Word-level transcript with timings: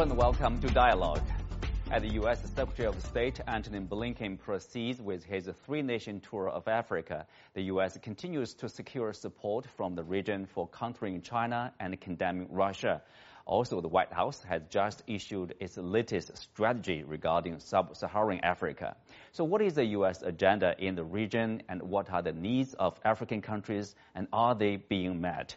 And 0.00 0.16
welcome 0.16 0.58
to 0.62 0.68
Dialogue. 0.68 1.20
As 1.90 2.00
the 2.00 2.08
U.S. 2.14 2.40
Secretary 2.54 2.88
of 2.88 2.98
State 3.02 3.38
Antony 3.46 3.80
Blinken 3.80 4.38
proceeds 4.38 4.98
with 4.98 5.22
his 5.22 5.50
three-nation 5.66 6.20
tour 6.20 6.48
of 6.48 6.66
Africa, 6.68 7.26
the 7.52 7.64
U.S. 7.64 7.98
continues 8.00 8.54
to 8.54 8.68
secure 8.70 9.12
support 9.12 9.66
from 9.76 9.94
the 9.94 10.02
region 10.02 10.46
for 10.46 10.66
countering 10.68 11.20
China 11.20 11.74
and 11.80 12.00
condemning 12.00 12.48
Russia. 12.50 13.02
Also, 13.44 13.82
the 13.82 13.88
White 13.88 14.10
House 14.10 14.42
has 14.42 14.62
just 14.70 15.02
issued 15.06 15.54
its 15.60 15.76
latest 15.76 16.34
strategy 16.34 17.02
regarding 17.02 17.60
sub-Saharan 17.60 18.40
Africa. 18.42 18.96
So 19.32 19.44
what 19.44 19.60
is 19.60 19.74
the 19.74 19.84
U.S. 19.84 20.22
agenda 20.22 20.74
in 20.78 20.94
the 20.94 21.04
region 21.04 21.62
and 21.68 21.82
what 21.82 22.08
are 22.08 22.22
the 22.22 22.32
needs 22.32 22.72
of 22.72 22.98
African 23.04 23.42
countries 23.42 23.94
and 24.14 24.28
are 24.32 24.54
they 24.54 24.76
being 24.76 25.20
met? 25.20 25.56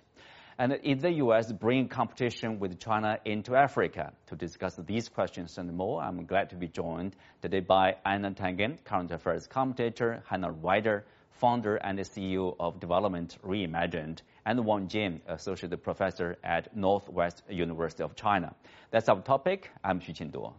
And 0.59 0.79
is 0.83 1.01
the 1.01 1.11
U.S. 1.13 1.51
bringing 1.51 1.87
competition 1.87 2.59
with 2.59 2.79
China 2.79 3.17
into 3.25 3.55
Africa? 3.55 4.13
To 4.27 4.35
discuss 4.35 4.75
these 4.85 5.09
questions 5.09 5.57
and 5.57 5.75
more, 5.75 6.01
I'm 6.01 6.25
glad 6.25 6.51
to 6.51 6.55
be 6.55 6.67
joined 6.67 7.15
today 7.41 7.59
by 7.59 7.95
Einar 8.05 8.31
Tangen, 8.31 8.77
current 8.83 9.11
affairs 9.11 9.47
commentator, 9.47 10.21
Hannah 10.29 10.51
Ryder, 10.51 11.05
founder 11.31 11.77
and 11.77 11.97
CEO 11.99 12.55
of 12.59 12.79
Development 12.79 13.35
Reimagined, 13.43 14.19
and 14.45 14.63
Wang 14.63 14.87
Jin, 14.87 15.21
associate 15.27 15.81
professor 15.81 16.37
at 16.43 16.75
Northwest 16.75 17.41
University 17.49 18.03
of 18.03 18.15
China. 18.15 18.53
That's 18.91 19.09
our 19.09 19.21
topic. 19.21 19.71
I'm 19.83 19.99
Xu 19.99 20.13
Qinduo. 20.15 20.53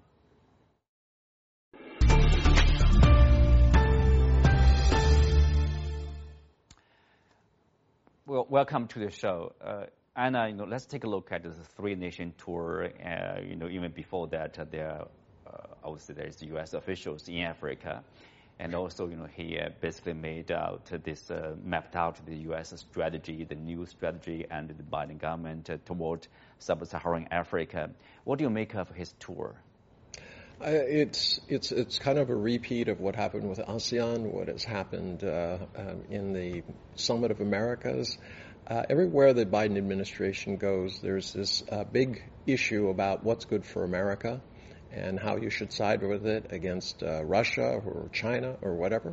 Well, 8.26 8.46
welcome 8.48 8.88
to 8.88 9.00
the 9.00 9.10
show. 9.10 9.52
Uh, 9.60 9.84
Einar, 10.16 10.48
you 10.48 10.54
know, 10.54 10.64
let's 10.64 10.86
take 10.86 11.04
a 11.04 11.06
look 11.06 11.30
at 11.30 11.42
this 11.42 11.58
three-nation 11.76 12.32
tour. 12.38 12.88
Uh, 13.04 13.40
you 13.46 13.54
know, 13.54 13.68
even 13.68 13.92
before 13.92 14.28
that, 14.28 14.58
uh, 14.58 14.64
there, 14.70 15.02
uh, 15.46 15.50
I 15.84 15.90
would 15.90 16.00
say 16.00 16.14
there's 16.14 16.42
U.S. 16.44 16.72
officials 16.72 17.28
in 17.28 17.40
Africa. 17.40 18.02
And 18.58 18.74
also, 18.74 19.08
you 19.08 19.16
know, 19.16 19.26
he 19.26 19.58
uh, 19.58 19.68
basically 19.82 20.14
made 20.14 20.50
out 20.50 20.90
this, 21.04 21.30
uh, 21.30 21.54
mapped 21.62 21.96
out 21.96 22.24
the 22.24 22.36
U.S. 22.48 22.72
strategy, 22.74 23.44
the 23.44 23.56
new 23.56 23.84
strategy, 23.84 24.46
and 24.50 24.70
the 24.70 24.82
Biden 24.82 25.18
government 25.18 25.68
toward 25.84 26.26
sub-Saharan 26.60 27.28
Africa. 27.30 27.90
What 28.24 28.38
do 28.38 28.44
you 28.44 28.50
make 28.50 28.74
of 28.74 28.88
his 28.88 29.12
tour? 29.20 29.54
It's 30.60 31.40
it's 31.48 31.72
it's 31.72 31.98
kind 31.98 32.18
of 32.18 32.30
a 32.30 32.34
repeat 32.34 32.88
of 32.88 33.00
what 33.00 33.16
happened 33.16 33.48
with 33.48 33.58
ASEAN, 33.58 34.32
what 34.32 34.48
has 34.48 34.64
happened 34.64 35.24
uh, 35.24 35.58
um, 35.76 36.04
in 36.10 36.32
the 36.32 36.62
Summit 36.94 37.30
of 37.30 37.40
Americas. 37.40 38.16
Uh, 38.66 38.82
everywhere 38.88 39.34
the 39.34 39.44
Biden 39.44 39.76
administration 39.76 40.56
goes, 40.56 41.00
there's 41.00 41.32
this 41.32 41.62
uh, 41.70 41.84
big 41.84 42.22
issue 42.46 42.88
about 42.88 43.22
what's 43.22 43.44
good 43.44 43.66
for 43.66 43.84
America 43.84 44.40
and 44.90 45.18
how 45.18 45.36
you 45.36 45.50
should 45.50 45.72
side 45.72 46.02
with 46.02 46.24
it 46.24 46.46
against 46.50 47.02
uh, 47.02 47.22
Russia 47.24 47.82
or 47.84 48.08
China 48.12 48.56
or 48.62 48.74
whatever. 48.74 49.12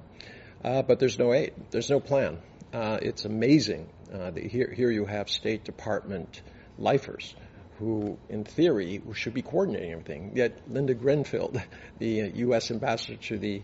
Uh, 0.64 0.84
but 0.84 1.00
there's 1.00 1.20
no 1.20 1.34
aid. 1.34 1.54
There's 1.72 1.90
no 1.90 2.00
plan. 2.00 2.40
it's 2.72 3.26
amazing 3.26 3.90
that 4.12 4.38
here 4.38 4.72
here 4.72 4.92
you 4.92 5.06
have 5.06 5.30
State 5.30 5.64
Department 5.64 6.42
lifers 6.78 7.36
who, 7.82 8.18
in 8.30 8.44
theory, 8.44 9.02
should 9.14 9.34
be 9.34 9.42
coordinating 9.42 9.92
everything. 9.92 10.32
Yet 10.36 10.60
Linda 10.70 10.94
Greenfield, 10.94 11.60
the 11.98 12.32
U.S. 12.36 12.70
ambassador 12.70 13.18
to 13.24 13.40
the 13.40 13.64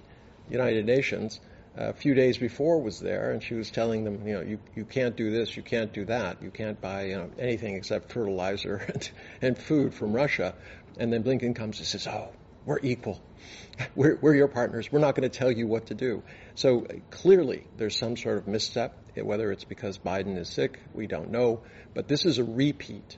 United 0.49 0.85
Nations, 0.85 1.39
a 1.75 1.93
few 1.93 2.15
days 2.15 2.39
before 2.39 2.81
was 2.81 2.99
there, 2.99 3.31
and 3.31 3.43
she 3.43 3.53
was 3.53 3.69
telling 3.69 4.03
them, 4.03 4.27
you 4.27 4.33
know, 4.33 4.41
you, 4.41 4.59
you 4.75 4.85
can't 4.85 5.15
do 5.15 5.29
this, 5.29 5.55
you 5.55 5.61
can't 5.61 5.93
do 5.93 6.05
that, 6.05 6.41
you 6.41 6.49
can't 6.49 6.81
buy 6.81 7.05
you 7.05 7.15
know, 7.17 7.29
anything 7.37 7.75
except 7.75 8.11
fertilizer 8.11 8.77
and, 8.93 9.09
and 9.43 9.57
food 9.57 9.93
from 9.93 10.13
Russia. 10.13 10.55
And 10.97 11.13
then 11.13 11.23
Blinken 11.23 11.55
comes 11.55 11.77
and 11.77 11.85
says, 11.85 12.07
oh, 12.07 12.29
we're 12.65 12.79
equal. 12.81 13.21
We're, 13.95 14.17
we're 14.19 14.33
your 14.33 14.47
partners. 14.47 14.91
We're 14.91 14.99
not 14.99 15.13
going 15.15 15.29
to 15.29 15.37
tell 15.37 15.51
you 15.51 15.67
what 15.67 15.85
to 15.85 15.93
do. 15.93 16.23
So 16.55 16.85
uh, 16.85 16.95
clearly, 17.11 17.63
there's 17.77 17.95
some 17.95 18.17
sort 18.17 18.39
of 18.39 18.47
misstep. 18.47 18.97
Whether 19.15 19.51
it's 19.51 19.63
because 19.63 19.99
Biden 19.99 20.37
is 20.37 20.49
sick, 20.49 20.79
we 20.93 21.05
don't 21.05 21.29
know. 21.29 21.61
But 21.93 22.07
this 22.07 22.25
is 22.25 22.39
a 22.39 22.43
repeat 22.43 23.17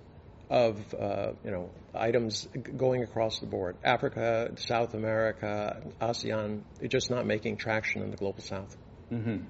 of 0.49 0.93
uh, 0.93 1.31
you 1.43 1.51
know 1.51 1.69
items 1.93 2.47
going 2.75 3.03
across 3.03 3.39
the 3.39 3.45
board. 3.45 3.77
Africa, 3.83 4.51
South 4.55 4.93
America, 4.93 5.81
ASEAN, 6.01 6.61
they're 6.79 6.87
just 6.87 7.09
not 7.09 7.25
making 7.25 7.57
traction 7.57 8.01
in 8.01 8.11
the 8.11 8.17
global 8.17 8.41
South. 8.41 8.75
Mm-hmm. 9.11 9.45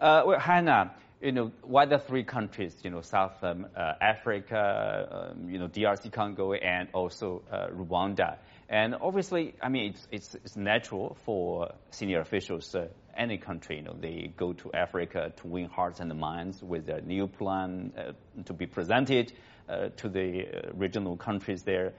Uh, 0.00 0.22
well, 0.26 0.38
Hannah, 0.38 0.94
you 1.20 1.32
know, 1.32 1.52
why 1.62 1.86
the 1.86 1.98
three 1.98 2.24
countries, 2.24 2.74
you 2.82 2.90
know, 2.90 3.00
South 3.00 3.42
um, 3.42 3.66
uh, 3.76 3.92
Africa, 4.00 5.30
um, 5.30 5.48
you 5.48 5.58
know, 5.58 5.68
DRC 5.68 6.12
Congo, 6.12 6.52
and 6.52 6.88
also 6.92 7.42
uh, 7.50 7.68
Rwanda. 7.68 8.38
And 8.68 8.94
obviously, 9.00 9.54
I 9.62 9.68
mean, 9.68 9.90
it's, 9.90 10.08
it's, 10.10 10.34
it's 10.34 10.56
natural 10.56 11.16
for 11.24 11.72
senior 11.90 12.20
officials, 12.20 12.74
uh, 12.74 12.88
any 13.16 13.38
country, 13.38 13.76
you 13.76 13.82
know, 13.82 13.94
they 13.98 14.32
go 14.36 14.54
to 14.54 14.72
Africa 14.72 15.32
to 15.36 15.46
win 15.46 15.66
hearts 15.66 16.00
and 16.00 16.12
minds 16.18 16.62
with 16.62 16.88
a 16.88 17.00
new 17.02 17.26
plan 17.26 17.92
uh, 17.96 18.42
to 18.44 18.52
be 18.52 18.66
presented 18.66 19.32
uh, 19.72 19.88
to 19.96 20.08
the 20.08 20.46
uh, 20.46 20.70
regional 20.74 21.16
countries 21.16 21.62
there. 21.62 21.94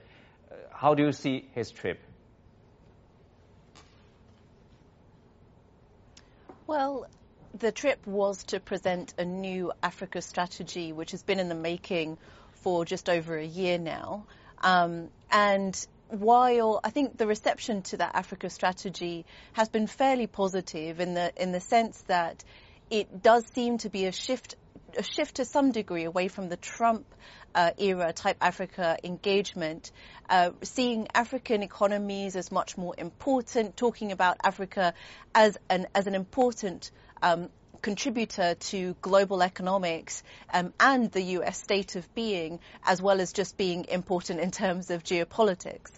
How 0.70 0.94
do 0.94 1.04
you 1.04 1.12
see 1.12 1.48
his 1.54 1.70
trip? 1.70 2.00
Well, 6.66 7.06
the 7.58 7.72
trip 7.72 8.06
was 8.06 8.44
to 8.44 8.60
present 8.60 9.14
a 9.18 9.24
new 9.24 9.72
Africa 9.82 10.22
strategy, 10.22 10.92
which 10.92 11.10
has 11.10 11.22
been 11.22 11.38
in 11.38 11.48
the 11.48 11.54
making 11.54 12.18
for 12.52 12.84
just 12.84 13.08
over 13.08 13.36
a 13.36 13.44
year 13.44 13.78
now. 13.78 14.24
Um, 14.62 15.10
and 15.30 15.86
while 16.08 16.80
I 16.82 16.90
think 16.90 17.16
the 17.16 17.26
reception 17.26 17.82
to 17.82 17.98
that 17.98 18.14
Africa 18.14 18.50
strategy 18.50 19.26
has 19.52 19.68
been 19.68 19.86
fairly 19.86 20.26
positive 20.26 21.00
in 21.00 21.14
the 21.14 21.32
in 21.36 21.52
the 21.52 21.60
sense 21.60 22.00
that 22.02 22.44
it 22.90 23.22
does 23.22 23.44
seem 23.54 23.78
to 23.78 23.90
be 23.90 24.06
a 24.06 24.12
shift 24.12 24.56
a 24.96 25.02
shift 25.02 25.36
to 25.36 25.44
some 25.44 25.72
degree 25.72 26.04
away 26.04 26.28
from 26.28 26.48
the 26.48 26.56
Trump 26.56 27.06
uh, 27.54 27.70
era 27.78 28.12
type 28.12 28.36
Africa 28.40 28.96
engagement, 29.04 29.92
uh, 30.28 30.50
seeing 30.62 31.08
African 31.14 31.62
economies 31.62 32.36
as 32.36 32.50
much 32.50 32.76
more 32.76 32.94
important, 32.98 33.76
talking 33.76 34.12
about 34.12 34.38
Africa 34.44 34.94
as 35.34 35.56
an 35.68 35.86
as 35.94 36.06
an 36.06 36.14
important 36.14 36.90
um, 37.22 37.48
contributor 37.82 38.54
to 38.54 38.96
global 39.02 39.42
economics 39.42 40.22
um, 40.52 40.72
and 40.80 41.12
the 41.12 41.22
U.S. 41.38 41.62
state 41.62 41.96
of 41.96 42.14
being, 42.14 42.58
as 42.84 43.02
well 43.02 43.20
as 43.20 43.32
just 43.32 43.56
being 43.56 43.84
important 43.84 44.40
in 44.40 44.50
terms 44.50 44.90
of 44.90 45.04
geopolitics. 45.04 45.90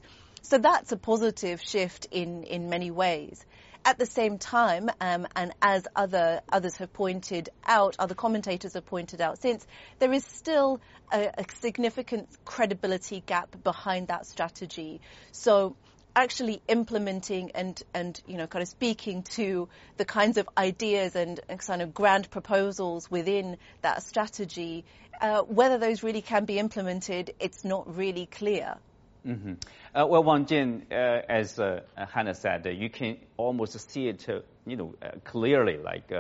So 0.43 0.59
that's 0.59 0.93
a 0.93 0.97
positive 0.97 1.63
shift 1.63 2.07
in 2.11 2.45
in 2.45 2.69
many 2.69 2.91
ways. 2.91 3.45
At 3.87 3.99
the 3.99 4.07
same 4.07 4.39
time, 4.39 4.91
um, 5.01 5.29
and 5.37 5.53
as 5.63 5.87
other 5.95 6.41
others 6.49 6.75
have 6.79 6.93
pointed 6.93 7.51
out, 7.65 7.95
other 8.01 8.17
commentators 8.17 8.75
have 8.75 8.85
pointed 8.85 9.21
out 9.21 9.41
since, 9.41 9.65
there 10.01 10.13
is 10.13 10.25
still 10.25 10.81
a, 11.13 11.31
a 11.39 11.45
significant 11.61 12.29
credibility 12.45 13.23
gap 13.25 13.55
behind 13.63 14.09
that 14.09 14.27
strategy. 14.27 15.01
So 15.31 15.77
actually 16.17 16.63
implementing 16.67 17.53
and, 17.55 17.81
and, 17.95 18.21
you 18.27 18.39
know, 18.39 18.49
kind 18.49 18.65
of 18.65 18.69
speaking 18.69 19.23
to 19.23 19.69
the 19.99 20.05
kinds 20.05 20.37
of 20.37 20.49
ideas 20.59 21.15
and, 21.15 21.39
and 21.49 21.61
kind 21.61 21.81
of 21.81 21.95
grand 21.95 22.29
proposals 22.29 23.09
within 23.09 23.57
that 23.83 24.03
strategy, 24.03 24.85
uh, 25.21 25.43
whether 25.43 25.79
those 25.79 26.03
really 26.03 26.23
can 26.23 26.45
be 26.45 26.59
implemented, 26.59 27.33
it's 27.39 27.65
not 27.65 27.97
really 27.97 28.27
clear. 28.27 28.79
Mm-hmm. 29.27 29.55
Uh, 29.93 30.07
well, 30.07 30.23
Wang 30.23 30.47
Jin, 30.47 30.87
uh, 30.93 30.95
as 30.95 31.59
uh, 31.59 31.81
Hannah 31.97 32.35
said, 32.35 32.65
uh, 32.65 32.71
you 32.71 32.89
can 32.89 33.19
almost 33.37 33.91
see 33.91 34.07
it, 34.07 34.29
uh, 34.29 34.41
you 34.65 34.77
know, 34.77 34.95
uh, 35.03 35.11
clearly. 35.25 35.79
Like 35.79 36.13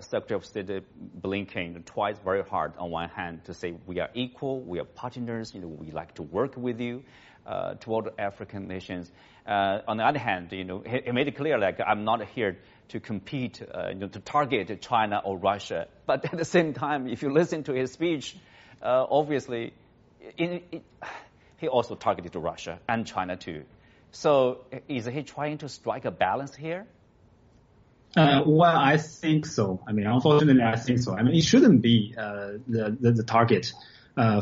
Secretary 0.00 0.36
of 0.36 0.44
State 0.44 0.68
Blinken 1.22 1.84
twice 1.84 2.16
very 2.24 2.42
hard 2.42 2.72
on 2.78 2.90
one 2.90 3.08
hand 3.10 3.44
to 3.44 3.54
say 3.54 3.74
we 3.86 4.00
are 4.00 4.08
equal, 4.14 4.60
we 4.60 4.80
are 4.80 4.84
partners, 4.84 5.54
you 5.54 5.60
know, 5.60 5.68
we 5.68 5.92
like 5.92 6.16
to 6.16 6.24
work 6.24 6.56
with 6.56 6.80
you 6.80 7.04
toward 7.78 8.08
African 8.18 8.66
nations. 8.66 9.08
on 9.46 9.98
the 9.98 10.04
other 10.04 10.18
hand, 10.18 10.50
you 10.50 10.64
know, 10.64 10.82
he, 10.84 11.02
he, 11.04 11.12
made 11.12 11.28
it 11.28 11.36
clear 11.36 11.58
like 11.58 11.78
I'm 11.86 12.02
not 12.02 12.26
here 12.26 12.58
to 12.88 12.98
compete, 12.98 13.60
you 13.60 13.94
know, 13.94 14.08
to 14.08 14.18
target 14.18 14.82
China 14.82 15.22
or 15.24 15.38
Russia. 15.38 15.86
But 16.06 16.24
at 16.24 16.36
the 16.36 16.44
same 16.44 16.74
time, 16.74 17.06
if 17.06 17.22
you 17.22 17.32
listen 17.32 17.62
to 17.64 17.72
his 17.72 17.92
speech, 17.92 18.36
obviously, 18.82 19.74
in 20.36 20.62
he 21.58 21.68
also 21.68 21.94
targeted 21.94 22.34
Russia 22.34 22.80
and 22.88 23.06
China 23.06 23.36
too. 23.36 23.64
So 24.10 24.64
is 24.88 25.04
he 25.04 25.22
trying 25.22 25.58
to 25.58 25.68
strike 25.68 26.06
a 26.06 26.10
balance 26.10 26.54
here? 26.54 26.86
Uh, 28.16 28.42
well, 28.46 28.76
I 28.76 28.96
think 28.96 29.44
so. 29.44 29.80
I 29.86 29.92
mean, 29.92 30.06
unfortunately, 30.06 30.62
I 30.62 30.76
think 30.76 30.98
so. 31.00 31.14
I 31.14 31.22
mean, 31.22 31.34
it 31.34 31.44
shouldn't 31.44 31.82
be 31.82 32.14
uh, 32.16 32.52
the, 32.66 32.96
the, 32.98 33.12
the 33.12 33.22
target 33.22 33.72
uh, 34.18 34.40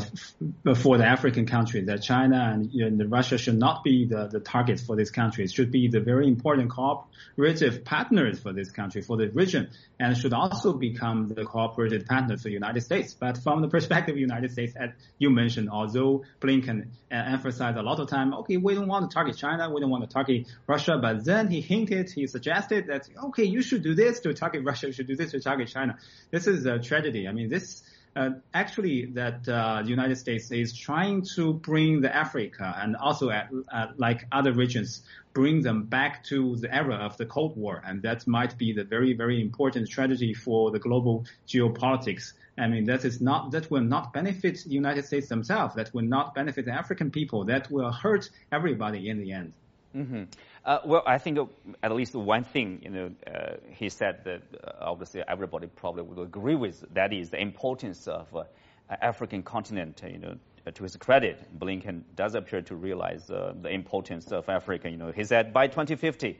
for 0.75 0.97
the 0.97 1.05
African 1.05 1.45
countries 1.45 1.85
that 1.85 2.01
China 2.01 2.51
and 2.51 3.11
Russia 3.11 3.37
should 3.37 3.59
not 3.59 3.83
be 3.83 4.05
the, 4.05 4.27
the 4.27 4.39
targets 4.39 4.81
for 4.81 4.95
these 4.95 5.11
countries, 5.11 5.51
It 5.51 5.55
should 5.55 5.71
be 5.71 5.87
the 5.87 5.99
very 5.99 6.27
important 6.27 6.71
cooperative 6.71 7.85
partners 7.85 8.39
for 8.39 8.53
this 8.53 8.71
country, 8.71 9.03
for 9.03 9.17
the 9.17 9.29
region, 9.29 9.69
and 9.99 10.17
should 10.17 10.33
also 10.33 10.73
become 10.73 11.27
the 11.27 11.45
cooperative 11.45 12.07
partner 12.07 12.37
for 12.37 12.45
the 12.45 12.53
United 12.53 12.81
States. 12.81 13.13
But 13.13 13.37
from 13.37 13.61
the 13.61 13.67
perspective 13.67 14.13
of 14.13 14.15
the 14.15 14.21
United 14.21 14.51
States, 14.51 14.73
as 14.75 14.89
you 15.19 15.29
mentioned, 15.29 15.69
although 15.69 16.23
Blinken 16.41 16.87
uh, 17.11 17.15
emphasized 17.15 17.77
a 17.77 17.83
lot 17.83 17.99
of 17.99 18.09
time, 18.09 18.33
okay, 18.33 18.57
we 18.57 18.73
don't 18.73 18.87
want 18.87 19.11
to 19.11 19.13
target 19.13 19.37
China, 19.37 19.69
we 19.69 19.79
don't 19.79 19.91
want 19.91 20.09
to 20.09 20.11
target 20.11 20.47
Russia, 20.65 20.97
but 20.99 21.23
then 21.23 21.51
he 21.51 21.61
hinted, 21.61 22.09
he 22.09 22.25
suggested 22.25 22.87
that, 22.87 23.07
okay, 23.25 23.43
you 23.43 23.61
should 23.61 23.83
do 23.83 23.93
this 23.93 24.21
to 24.21 24.33
target 24.33 24.63
Russia, 24.65 24.87
you 24.87 24.93
should 24.93 25.07
do 25.07 25.15
this 25.15 25.31
to 25.31 25.39
target 25.39 25.67
China. 25.67 25.99
This 26.31 26.47
is 26.47 26.65
a 26.65 26.79
tragedy. 26.79 27.27
I 27.27 27.31
mean, 27.31 27.49
this 27.49 27.83
uh, 28.17 28.31
actually 28.53 29.05
that 29.05 29.47
uh, 29.47 29.81
the 29.83 29.89
United 29.89 30.15
States 30.15 30.51
is 30.51 30.75
trying 30.75 31.21
to 31.35 31.53
bring 31.53 32.01
the 32.01 32.13
Africa 32.13 32.75
and 32.81 32.95
also 32.95 33.29
at, 33.29 33.49
uh, 33.71 33.87
like 33.97 34.25
other 34.31 34.53
regions, 34.53 35.03
bring 35.33 35.61
them 35.61 35.83
back 35.83 36.23
to 36.23 36.55
the 36.55 36.73
era 36.73 36.95
of 36.95 37.15
the 37.17 37.25
Cold 37.27 37.55
War, 37.55 37.83
and 37.85 38.01
that 38.01 38.25
might 38.25 38.57
be 38.57 38.73
the 38.73 38.83
very 38.83 39.13
very 39.13 39.39
important 39.39 39.87
strategy 39.87 40.33
for 40.33 40.71
the 40.71 40.79
global 40.79 41.25
geopolitics. 41.47 42.33
I 42.57 42.67
mean, 42.67 42.85
that 42.85 43.05
is 43.05 43.21
not 43.21 43.51
that 43.51 43.69
will 43.69 43.83
not 43.95 44.13
benefit 44.13 44.63
the 44.65 44.73
United 44.73 45.05
States 45.05 45.27
themselves. 45.29 45.75
That 45.75 45.93
will 45.93 46.09
not 46.17 46.33
benefit 46.33 46.65
the 46.65 46.71
African 46.71 47.11
people. 47.11 47.45
That 47.45 47.69
will 47.69 47.91
hurt 47.91 48.31
everybody 48.51 49.09
in 49.09 49.19
the 49.19 49.31
end. 49.31 49.53
Mm-hmm. 49.97 50.23
Uh, 50.63 50.79
well, 50.85 51.03
I 51.07 51.17
think 51.17 51.39
at 51.81 51.91
least 51.91 52.13
one 52.13 52.43
thing, 52.43 52.81
you 52.83 52.89
know, 52.91 53.11
uh, 53.25 53.55
he 53.71 53.89
said 53.89 54.23
that 54.25 54.41
uh, 54.63 54.71
obviously 54.81 55.23
everybody 55.27 55.65
probably 55.65 56.03
would 56.03 56.19
agree 56.19 56.53
with. 56.53 56.83
That 56.93 57.13
is 57.13 57.31
the 57.31 57.41
importance 57.41 58.07
of 58.07 58.27
uh, 58.35 58.43
African 58.89 59.41
continent. 59.41 60.03
You 60.07 60.19
know, 60.19 60.35
to 60.71 60.83
his 60.83 60.95
credit, 60.97 61.39
Blinken 61.57 62.03
does 62.15 62.35
appear 62.35 62.61
to 62.63 62.75
realize 62.75 63.27
uh, 63.31 63.53
the 63.59 63.69
importance 63.69 64.31
of 64.31 64.47
Africa. 64.49 64.87
You 64.87 64.97
know, 64.97 65.11
he 65.11 65.23
said 65.23 65.51
by 65.51 65.65
2050, 65.65 66.39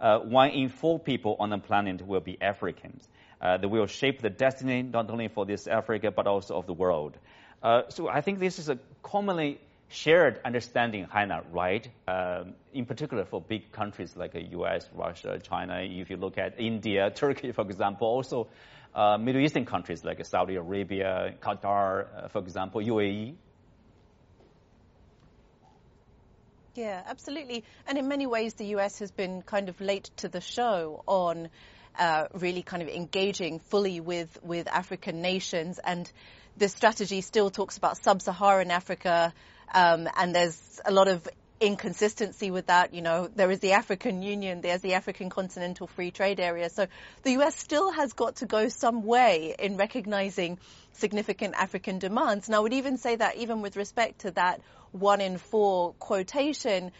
uh, 0.00 0.18
one 0.18 0.50
in 0.50 0.68
four 0.68 0.98
people 0.98 1.36
on 1.40 1.48
the 1.48 1.58
planet 1.58 2.06
will 2.06 2.20
be 2.20 2.36
Africans. 2.42 3.08
they 3.40 3.66
will 3.66 3.86
shape 3.86 4.20
the 4.20 4.30
destiny 4.30 4.82
not 4.82 5.08
only 5.08 5.28
for 5.28 5.46
this 5.46 5.66
Africa 5.66 6.10
but 6.10 6.26
also 6.26 6.58
of 6.58 6.66
the 6.66 6.74
world. 6.74 7.16
so 7.88 8.06
I 8.08 8.20
think 8.20 8.38
this 8.38 8.58
is 8.58 8.68
a 8.68 8.78
commonly 9.02 9.60
shared 9.88 10.40
understanding, 10.44 11.06
Hannah, 11.10 11.42
right? 11.50 11.88
Um, 12.06 12.54
in 12.72 12.84
particular 12.84 13.24
for 13.24 13.40
big 13.40 13.72
countries 13.72 14.16
like 14.16 14.32
the 14.32 14.42
U.S., 14.50 14.88
Russia, 14.94 15.38
China. 15.42 15.80
If 15.80 16.10
you 16.10 16.16
look 16.16 16.38
at 16.38 16.60
India, 16.60 17.10
Turkey, 17.14 17.52
for 17.52 17.62
example, 17.62 18.06
also 18.06 18.48
uh, 18.94 19.18
Middle 19.18 19.40
Eastern 19.40 19.64
countries 19.64 20.04
like 20.04 20.24
Saudi 20.24 20.56
Arabia, 20.56 21.34
Qatar, 21.40 22.24
uh, 22.24 22.28
for 22.28 22.40
example, 22.40 22.80
UAE. 22.80 23.34
Yeah, 26.74 27.02
absolutely. 27.06 27.64
And 27.86 27.98
in 27.98 28.06
many 28.08 28.26
ways, 28.26 28.54
the 28.54 28.66
U.S. 28.66 29.00
has 29.00 29.10
been 29.10 29.42
kind 29.42 29.68
of 29.68 29.80
late 29.80 30.10
to 30.18 30.28
the 30.28 30.40
show 30.40 31.02
on 31.06 31.48
uh, 31.98 32.26
really 32.34 32.62
kind 32.62 32.82
of 32.82 32.88
engaging 32.88 33.58
fully 33.58 33.98
with 33.98 34.38
with 34.44 34.68
African 34.68 35.20
nations 35.20 35.80
and 35.82 36.10
the 36.58 36.68
strategy 36.68 37.20
still 37.20 37.50
talks 37.50 37.76
about 37.76 38.02
sub-Saharan 38.02 38.70
Africa, 38.70 39.32
um, 39.74 40.08
and 40.16 40.34
there's 40.34 40.80
a 40.84 40.92
lot 40.92 41.08
of 41.08 41.28
inconsistency 41.60 42.50
with 42.50 42.66
that. 42.66 42.94
You 42.94 43.02
know, 43.02 43.28
there 43.34 43.50
is 43.50 43.60
the 43.60 43.72
African 43.72 44.22
Union, 44.22 44.60
there's 44.60 44.80
the 44.80 44.94
African 44.94 45.30
Continental 45.30 45.86
Free 45.86 46.10
Trade 46.10 46.40
Area. 46.40 46.70
So 46.70 46.86
the 47.22 47.32
US 47.32 47.56
still 47.56 47.90
has 47.90 48.12
got 48.12 48.36
to 48.36 48.46
go 48.46 48.68
some 48.68 49.02
way 49.04 49.54
in 49.58 49.76
recognizing 49.76 50.58
significant 50.92 51.54
African 51.56 51.98
demands. 51.98 52.48
And 52.48 52.54
I 52.54 52.60
would 52.60 52.72
even 52.72 52.96
say 52.98 53.16
that 53.16 53.36
even 53.36 53.62
with 53.62 53.76
respect 53.76 54.20
to 54.20 54.30
that 54.32 54.60
one 54.92 55.20
in 55.20 55.38
four 55.38 55.92
quotation, 55.94 56.92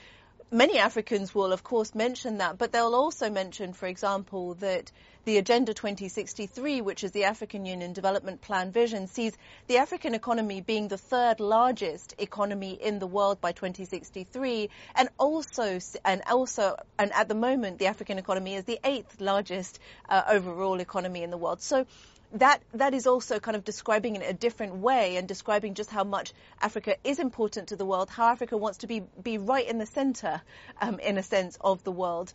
many 0.51 0.79
Africans 0.79 1.35
will, 1.35 1.53
of 1.53 1.63
course, 1.63 1.95
mention 1.95 2.39
that, 2.39 2.59
but 2.59 2.73
they'll 2.73 2.95
also 2.95 3.31
mention, 3.31 3.73
for 3.73 3.87
example, 3.87 4.55
that 4.55 4.91
the 5.25 5.37
Agenda 5.37 5.75
2063, 5.75 6.81
which 6.81 7.05
is 7.05 7.13
the 7.13 7.25
African 7.25 7.67
Union 7.67 7.93
Development 7.93 8.41
Plan 8.41 8.73
vision, 8.73 9.09
sees 9.09 9.37
the 9.67 9.77
African 9.77 10.15
economy 10.15 10.63
being 10.63 10.89
the 10.89 10.97
third 10.97 11.39
largest 11.39 12.15
economy 12.19 12.73
in 12.73 12.99
the 12.99 13.07
world 13.07 13.41
by 13.41 13.53
2063, 13.53 14.71
and 14.95 15.09
also, 15.19 15.79
and 16.05 16.23
also, 16.27 16.77
and 16.99 17.13
at 17.13 17.29
the 17.29 17.35
moment, 17.35 17.79
the 17.79 17.87
African 17.87 18.17
economy 18.17 18.55
is 18.55 18.65
the 18.65 18.81
eighth 18.85 19.21
largest 19.21 19.79
uh, 20.09 20.23
overall 20.29 20.81
economy 20.81 21.23
in 21.23 21.31
the 21.31 21.39
world. 21.39 21.61
So 21.61 21.87
that 22.33 22.63
that 22.75 22.95
is 22.95 23.07
also 23.07 23.41
kind 23.41 23.57
of 23.57 23.65
describing 23.65 24.17
in 24.17 24.23
a 24.23 24.33
different 24.33 24.77
way 24.77 25.17
and 25.17 25.27
describing 25.27 25.75
just 25.75 25.91
how 25.91 26.05
much 26.05 26.33
Africa 26.61 26.97
is 27.05 27.19
important 27.19 27.69
to 27.69 27.77
the 27.77 27.87
world, 27.87 28.11
how 28.11 28.27
Africa 28.29 28.57
wants 28.57 28.79
to 28.79 28.87
be 28.87 29.03
be 29.23 29.39
right 29.39 29.67
in 29.67 29.79
the 29.79 29.87
center, 29.87 30.41
um, 30.81 30.99
in 31.01 31.17
a 31.19 31.23
sense, 31.23 31.57
of 31.61 31.83
the 31.85 31.93
world. 31.93 32.33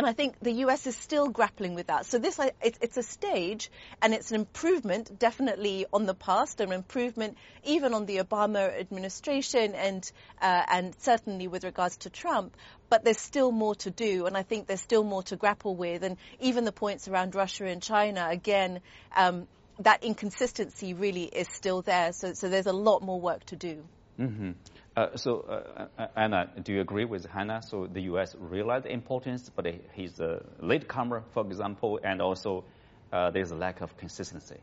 And 0.00 0.06
I 0.06 0.14
think 0.14 0.40
the 0.40 0.52
US 0.64 0.86
is 0.86 0.96
still 0.96 1.28
grappling 1.28 1.74
with 1.74 1.88
that. 1.88 2.06
So 2.06 2.16
this, 2.16 2.40
it's 2.62 2.96
a 2.96 3.02
stage 3.02 3.70
and 4.00 4.14
it's 4.14 4.30
an 4.30 4.36
improvement 4.36 5.18
definitely 5.18 5.84
on 5.92 6.06
the 6.06 6.14
past, 6.14 6.60
an 6.60 6.72
improvement 6.72 7.36
even 7.64 7.92
on 7.92 8.06
the 8.06 8.16
Obama 8.16 8.80
administration 8.80 9.74
and, 9.74 10.10
uh, 10.40 10.62
and 10.68 10.94
certainly 11.00 11.48
with 11.48 11.64
regards 11.64 11.98
to 11.98 12.08
Trump. 12.08 12.56
But 12.88 13.04
there's 13.04 13.20
still 13.20 13.52
more 13.52 13.74
to 13.74 13.90
do 13.90 14.24
and 14.24 14.38
I 14.38 14.42
think 14.42 14.66
there's 14.66 14.80
still 14.80 15.04
more 15.04 15.22
to 15.24 15.36
grapple 15.36 15.76
with. 15.76 16.02
And 16.02 16.16
even 16.40 16.64
the 16.64 16.72
points 16.72 17.06
around 17.06 17.34
Russia 17.34 17.66
and 17.66 17.82
China, 17.82 18.26
again, 18.30 18.80
um, 19.14 19.48
that 19.80 20.02
inconsistency 20.02 20.94
really 20.94 21.24
is 21.24 21.48
still 21.48 21.82
there. 21.82 22.14
So, 22.14 22.32
so 22.32 22.48
there's 22.48 22.64
a 22.64 22.72
lot 22.72 23.02
more 23.02 23.20
work 23.20 23.44
to 23.46 23.56
do. 23.56 23.84
Mm-hmm. 24.18 24.52
Uh, 24.96 25.16
so, 25.16 25.40
uh, 25.48 25.86
uh, 25.98 26.06
Einar, 26.16 26.50
do 26.62 26.72
you 26.72 26.80
agree 26.80 27.04
with 27.04 27.24
Hannah? 27.26 27.62
So 27.62 27.86
the 27.86 28.02
U.S. 28.02 28.34
realized 28.38 28.84
the 28.84 28.92
importance, 28.92 29.48
but 29.54 29.66
he's 29.92 30.18
a 30.18 30.44
latecomer, 30.58 31.22
for 31.32 31.46
example, 31.46 32.00
and 32.02 32.20
also 32.20 32.64
uh, 33.12 33.30
there's 33.30 33.52
a 33.52 33.56
lack 33.56 33.82
of 33.82 33.96
consistency. 33.96 34.56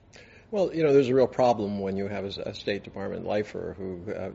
Well, 0.50 0.74
you 0.74 0.84
know, 0.84 0.94
there's 0.94 1.10
a 1.10 1.14
real 1.14 1.28
problem 1.28 1.80
when 1.80 1.98
you 1.98 2.08
have 2.08 2.24
a, 2.24 2.54
State 2.54 2.86
Department 2.86 3.26
lifer 3.26 3.76
who 3.78 4.14
uh, 4.14 4.30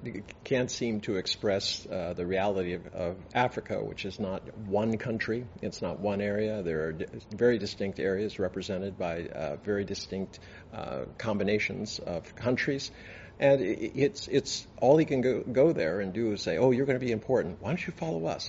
can't 0.45 0.71
seem 0.71 1.01
to 1.03 1.17
express 1.17 1.87
uh, 1.87 2.13
the 2.13 2.27
reality 2.27 2.75
of, 2.75 2.87
of, 2.89 3.17
Africa, 3.35 3.83
which 3.83 4.05
is 4.05 4.21
not 4.21 4.43
one 4.59 4.99
country, 4.99 5.47
it's 5.63 5.81
not 5.81 6.01
one 6.01 6.21
area. 6.21 6.63
There 6.63 6.89
are 6.89 6.99
very 7.35 7.57
distinct 7.57 7.99
areas 7.99 8.39
represented 8.39 8.99
by 8.99 9.25
uh, 9.25 9.57
very 9.65 9.85
distinct 9.85 10.39
uh, 10.75 11.07
combinations 11.17 11.99
of 11.99 12.35
countries. 12.35 12.91
And 13.43 13.61
it's, 13.61 14.29
it's 14.29 14.65
all 14.81 14.97
he 14.97 15.05
can 15.05 15.21
go, 15.21 15.41
go 15.41 15.73
there 15.73 15.99
and 15.99 16.13
do 16.13 16.31
is 16.31 16.41
say, 16.41 16.59
oh, 16.59 16.71
you're 16.71 16.87
going 16.87 16.99
to 16.99 17.05
be 17.05 17.11
important. 17.11 17.61
Why 17.61 17.71
don't 17.71 17.85
you 17.85 17.93
follow 17.93 18.25
us? 18.27 18.49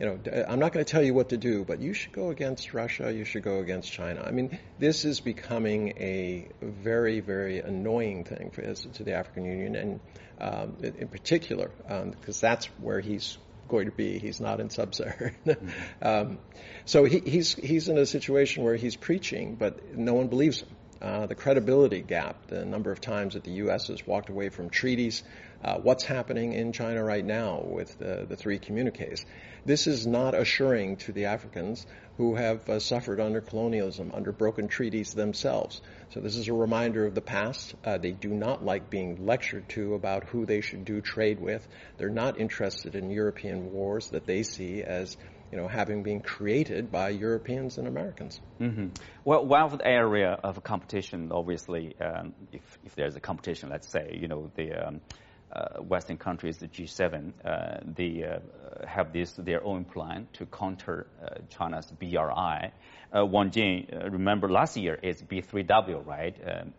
You 0.00 0.06
know, 0.06 0.44
I'm 0.48 0.58
not 0.58 0.72
going 0.72 0.82
to 0.82 0.90
tell 0.90 1.02
you 1.02 1.12
what 1.12 1.28
to 1.28 1.36
do, 1.36 1.62
but 1.62 1.80
you 1.80 1.92
should 1.92 2.12
go 2.12 2.30
against 2.30 2.72
Russia. 2.72 3.12
You 3.12 3.26
should 3.26 3.42
go 3.42 3.58
against 3.58 3.92
China. 3.92 4.24
I 4.26 4.30
mean, 4.30 4.58
this 4.78 5.04
is 5.04 5.20
becoming 5.20 5.90
a 5.98 6.48
very, 6.62 7.20
very 7.20 7.60
annoying 7.60 8.24
thing 8.24 8.50
for, 8.50 8.62
to 8.62 9.04
the 9.04 9.12
African 9.12 9.44
Union, 9.44 9.76
and 9.76 10.00
um, 10.40 10.76
in 10.82 11.08
particular, 11.08 11.70
because 11.86 12.42
um, 12.42 12.48
that's 12.48 12.64
where 12.80 13.00
he's 13.00 13.36
going 13.68 13.86
to 13.86 13.92
be. 13.92 14.18
He's 14.18 14.40
not 14.40 14.58
in 14.58 14.70
sub-Saharan. 14.70 15.36
Mm-hmm. 15.44 15.68
um, 16.06 16.38
so 16.86 17.04
he, 17.04 17.20
he's 17.20 17.54
he's 17.54 17.88
in 17.88 17.98
a 17.98 18.06
situation 18.06 18.64
where 18.64 18.76
he's 18.76 18.96
preaching, 18.96 19.54
but 19.54 19.94
no 19.94 20.14
one 20.14 20.28
believes 20.28 20.62
him 20.62 20.68
uh, 21.04 21.26
the 21.26 21.34
credibility 21.34 22.00
gap, 22.00 22.46
the 22.46 22.64
number 22.64 22.90
of 22.90 22.98
times 22.98 23.34
that 23.34 23.44
the 23.44 23.50
U.S. 23.64 23.88
has 23.88 24.06
walked 24.06 24.30
away 24.30 24.48
from 24.48 24.70
treaties, 24.70 25.22
uh, 25.62 25.76
what's 25.76 26.02
happening 26.02 26.54
in 26.54 26.72
China 26.72 27.04
right 27.04 27.24
now 27.24 27.60
with 27.62 27.98
the, 27.98 28.24
the, 28.26 28.36
three 28.36 28.58
communiques. 28.58 29.26
This 29.66 29.86
is 29.86 30.06
not 30.06 30.34
assuring 30.34 30.96
to 30.98 31.12
the 31.12 31.26
Africans 31.26 31.86
who 32.16 32.36
have 32.36 32.66
uh, 32.70 32.78
suffered 32.78 33.20
under 33.20 33.42
colonialism, 33.42 34.12
under 34.14 34.32
broken 34.32 34.66
treaties 34.66 35.12
themselves. 35.12 35.82
So 36.10 36.20
this 36.20 36.36
is 36.36 36.48
a 36.48 36.54
reminder 36.54 37.04
of 37.04 37.14
the 37.14 37.20
past. 37.20 37.74
Uh, 37.84 37.98
they 37.98 38.12
do 38.12 38.30
not 38.30 38.64
like 38.64 38.88
being 38.88 39.26
lectured 39.26 39.68
to 39.70 39.94
about 39.94 40.24
who 40.24 40.46
they 40.46 40.62
should 40.62 40.86
do 40.86 41.02
trade 41.02 41.38
with. 41.38 41.68
They're 41.98 42.08
not 42.08 42.40
interested 42.40 42.94
in 42.94 43.10
European 43.10 43.72
wars 43.72 44.08
that 44.10 44.24
they 44.24 44.42
see 44.42 44.82
as 44.82 45.18
you 45.54 45.60
know, 45.60 45.68
having 45.68 46.02
been 46.02 46.18
created 46.18 46.90
by 46.90 47.10
Europeans 47.10 47.78
and 47.78 47.86
Americans. 47.86 48.40
Mm-hmm. 48.60 48.88
Well, 49.24 49.46
one 49.46 49.70
the 49.78 49.86
area 49.86 50.32
of 50.42 50.60
competition, 50.64 51.30
obviously, 51.30 51.94
um, 52.00 52.34
if, 52.50 52.78
if 52.84 52.96
there's 52.96 53.14
a 53.14 53.20
competition, 53.20 53.68
let's 53.68 53.86
say, 53.86 54.18
you 54.20 54.26
know, 54.26 54.50
the 54.56 54.72
um, 54.72 55.00
uh, 55.52 55.80
Western 55.80 56.16
countries, 56.16 56.58
the 56.58 56.66
G7, 56.66 57.32
uh, 57.44 57.78
they 57.84 58.24
uh, 58.24 58.84
have 58.84 59.12
this 59.12 59.34
their 59.34 59.64
own 59.64 59.84
plan 59.84 60.26
to 60.32 60.46
counter 60.46 61.06
uh, 61.22 61.36
China's 61.50 61.86
BRI. 61.86 62.72
Uh, 63.16 63.24
Wang 63.24 63.52
Jin, 63.52 63.86
uh, 63.92 64.10
remember 64.10 64.50
last 64.50 64.76
year 64.76 64.98
is 65.00 65.22
B3W, 65.22 66.04
right? 66.04 66.34
Um, 66.44 66.72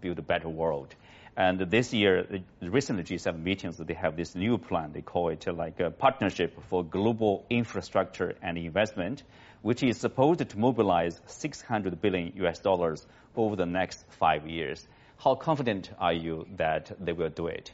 build 0.00 0.20
a 0.20 0.22
better 0.22 0.48
world. 0.48 0.94
And 1.36 1.60
this 1.60 1.92
year, 1.92 2.26
the 2.60 2.70
recent 2.70 2.98
G7 3.06 3.42
meetings, 3.42 3.76
they 3.76 3.92
have 3.92 4.16
this 4.16 4.34
new 4.34 4.56
plan. 4.56 4.92
They 4.92 5.02
call 5.02 5.28
it 5.28 5.46
like 5.46 5.78
a 5.80 5.90
partnership 5.90 6.58
for 6.70 6.82
global 6.82 7.44
infrastructure 7.50 8.34
and 8.40 8.56
investment, 8.56 9.22
which 9.60 9.82
is 9.82 9.98
supposed 9.98 10.48
to 10.48 10.58
mobilize 10.58 11.20
600 11.26 12.00
billion 12.00 12.32
US 12.36 12.60
dollars 12.60 13.06
over 13.36 13.54
the 13.54 13.66
next 13.66 14.02
five 14.18 14.46
years. 14.46 14.88
How 15.18 15.34
confident 15.34 15.90
are 15.98 16.12
you 16.12 16.46
that 16.56 16.92
they 16.98 17.12
will 17.12 17.28
do 17.28 17.48
it? 17.48 17.70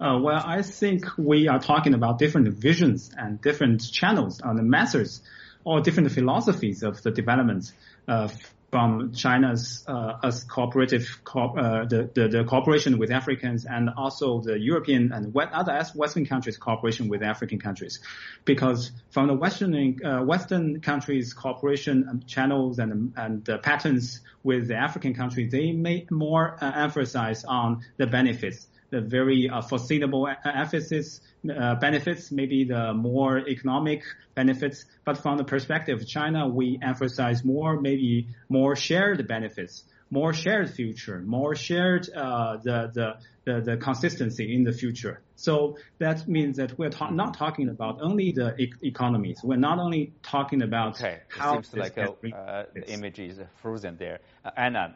Uh, 0.00 0.18
well, 0.22 0.42
I 0.44 0.62
think 0.62 1.04
we 1.18 1.48
are 1.48 1.58
talking 1.58 1.92
about 1.92 2.18
different 2.18 2.48
visions 2.48 3.10
and 3.16 3.40
different 3.40 3.82
channels 3.92 4.40
and 4.42 4.68
methods 4.68 5.20
or 5.64 5.80
different 5.80 6.12
philosophies 6.12 6.82
of 6.82 7.02
the 7.02 7.10
development 7.10 7.72
uh, 8.06 8.28
from 8.70 9.12
China's 9.12 9.84
uh, 9.86 10.18
as 10.22 10.44
cooperative 10.44 11.20
co- 11.24 11.56
uh, 11.56 11.84
the, 11.84 12.10
the, 12.14 12.28
the 12.28 12.44
cooperation 12.44 12.98
with 12.98 13.10
Africans 13.10 13.64
and 13.64 13.90
also 13.96 14.40
the 14.40 14.58
European 14.58 15.12
and 15.12 15.34
other 15.36 15.84
Western 15.94 16.26
countries 16.26 16.56
cooperation 16.56 17.08
with 17.08 17.22
African 17.22 17.58
countries, 17.58 18.00
because 18.44 18.90
from 19.10 19.28
the 19.28 19.34
Western 19.34 20.04
uh, 20.04 20.22
Western 20.22 20.80
countries 20.80 21.32
cooperation 21.32 22.24
channels 22.26 22.78
and 22.78 23.12
and 23.16 23.48
patterns 23.62 24.20
with 24.42 24.68
the 24.68 24.76
African 24.76 25.14
countries, 25.14 25.50
they 25.52 25.72
may 25.72 26.06
more 26.10 26.56
emphasize 26.60 27.44
on 27.44 27.82
the 27.96 28.06
benefits 28.06 28.66
the 28.90 29.00
very 29.00 29.48
uh, 29.48 29.62
foreseeable 29.62 30.28
emphasis 30.44 31.20
uh, 31.48 31.74
benefits, 31.76 32.30
maybe 32.30 32.64
the 32.64 32.94
more 32.94 33.38
economic 33.48 34.02
benefits. 34.34 34.84
But 35.04 35.18
from 35.18 35.38
the 35.38 35.44
perspective 35.44 36.00
of 36.00 36.06
China, 36.06 36.48
we 36.48 36.78
emphasize 36.82 37.44
more, 37.44 37.80
maybe 37.80 38.28
more 38.48 38.76
shared 38.76 39.26
benefits, 39.26 39.84
more 40.10 40.32
shared 40.32 40.70
future, 40.70 41.20
more 41.20 41.54
shared 41.54 42.08
uh, 42.10 42.58
the, 42.62 42.90
the 42.94 43.16
the 43.46 43.60
the 43.60 43.76
consistency 43.76 44.54
in 44.54 44.64
the 44.64 44.72
future. 44.72 45.22
So 45.36 45.78
that 45.98 46.26
means 46.28 46.56
that 46.56 46.76
we're 46.78 46.90
ta- 46.90 47.10
not 47.10 47.34
talking 47.34 47.68
about 47.68 48.02
only 48.02 48.32
the 48.32 48.54
e- 48.60 48.72
economies. 48.82 49.40
We're 49.42 49.56
not 49.56 49.78
only 49.78 50.12
talking 50.22 50.62
about 50.62 50.96
okay. 50.96 51.20
how 51.28 51.58
it 51.58 51.66
seems 51.66 51.76
like 51.76 51.96
a, 51.96 52.10
uh, 52.34 52.64
the 52.74 52.88
image 52.88 53.20
is 53.20 53.38
frozen 53.62 53.96
there. 53.96 54.20
Uh, 54.44 54.50
Einar, 54.56 54.94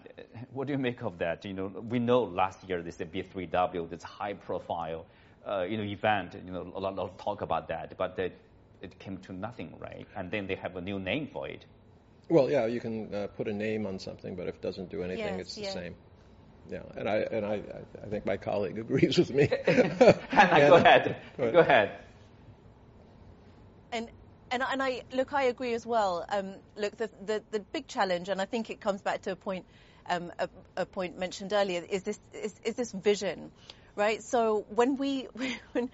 what 0.52 0.66
do 0.66 0.72
you 0.72 0.78
make 0.78 1.02
of 1.02 1.18
that? 1.18 1.44
You 1.44 1.54
know, 1.54 1.66
we 1.88 2.00
know 2.00 2.24
last 2.24 2.68
year 2.68 2.82
this 2.82 2.96
B3W, 2.98 3.88
this 3.88 4.02
high 4.02 4.34
profile, 4.34 5.06
uh, 5.46 5.62
you 5.62 5.76
know, 5.76 5.84
event. 5.84 6.34
You 6.44 6.52
know, 6.52 6.72
a 6.74 6.80
lot 6.80 6.98
of 6.98 7.16
talk 7.18 7.42
about 7.42 7.68
that, 7.68 7.96
but 7.96 8.18
it, 8.18 8.36
it 8.82 8.98
came 8.98 9.18
to 9.18 9.32
nothing, 9.32 9.74
right? 9.78 10.06
And 10.16 10.30
then 10.30 10.48
they 10.48 10.56
have 10.56 10.76
a 10.76 10.80
new 10.80 10.98
name 10.98 11.28
for 11.32 11.46
it. 11.46 11.64
Well, 12.28 12.50
yeah, 12.50 12.66
you 12.66 12.80
can 12.80 13.14
uh, 13.14 13.26
put 13.36 13.48
a 13.48 13.52
name 13.52 13.86
on 13.86 13.98
something, 13.98 14.34
but 14.36 14.48
if 14.48 14.56
it 14.56 14.62
doesn't 14.62 14.90
do 14.90 15.02
anything, 15.02 15.38
yes, 15.38 15.40
it's 15.40 15.54
the 15.56 15.64
same. 15.66 15.94
Yeah, 16.68 16.82
and 16.96 17.08
I 17.08 17.16
and 17.16 17.44
I 17.44 17.62
I 18.02 18.06
think 18.08 18.26
my 18.26 18.36
colleague 18.36 18.78
agrees 18.78 19.18
with 19.18 19.32
me. 19.32 19.48
Hannah, 20.28 20.68
go 20.68 20.74
ahead. 20.76 21.16
Go 21.36 21.42
ahead. 21.42 21.52
Go 21.52 21.58
ahead. 21.60 21.98
And 23.92 24.08
and 24.50 24.62
and 24.62 24.82
I 24.82 25.02
look, 25.12 25.32
I 25.32 25.44
agree 25.44 25.74
as 25.74 25.86
well. 25.86 26.24
Um, 26.28 26.54
look, 26.76 26.96
the, 26.96 27.10
the 27.24 27.42
the 27.50 27.60
big 27.60 27.86
challenge, 27.88 28.28
and 28.28 28.40
I 28.40 28.44
think 28.44 28.70
it 28.70 28.80
comes 28.80 29.02
back 29.02 29.22
to 29.22 29.32
a 29.32 29.36
point 29.36 29.64
um, 30.08 30.32
a, 30.38 30.48
a, 30.76 30.86
point 30.86 31.18
mentioned 31.18 31.52
earlier, 31.52 31.82
is 31.88 32.02
this 32.02 32.18
is, 32.32 32.54
is 32.64 32.74
this 32.74 32.92
vision, 32.92 33.50
right? 33.96 34.22
So 34.22 34.66
when 34.68 34.96
we 34.96 35.28
when 35.72 35.90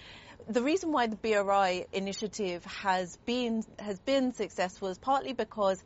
the 0.48 0.62
reason 0.62 0.92
why 0.92 1.06
the 1.06 1.16
BRI 1.16 1.86
initiative 1.92 2.64
has 2.64 3.16
been 3.26 3.64
has 3.78 3.98
been 4.00 4.32
successful 4.32 4.88
is 4.88 4.98
partly 4.98 5.32
because 5.32 5.82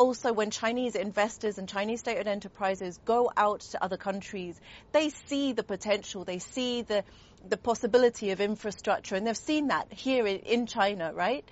also 0.00 0.32
when 0.32 0.50
Chinese 0.50 0.96
investors 0.96 1.58
and 1.58 1.68
Chinese 1.68 2.00
state-owned 2.00 2.26
enterprises 2.26 2.98
go 3.04 3.30
out 3.36 3.60
to 3.60 3.84
other 3.84 3.98
countries, 3.98 4.58
they 4.92 5.10
see 5.10 5.52
the 5.52 5.62
potential, 5.62 6.24
they 6.24 6.38
see 6.38 6.80
the 6.80 7.04
the 7.48 7.56
possibility 7.56 8.30
of 8.30 8.40
infrastructure, 8.40 9.14
and 9.14 9.26
they've 9.26 9.36
seen 9.36 9.68
that 9.68 9.92
here 9.92 10.26
in 10.26 10.66
China, 10.66 11.12
right? 11.14 11.44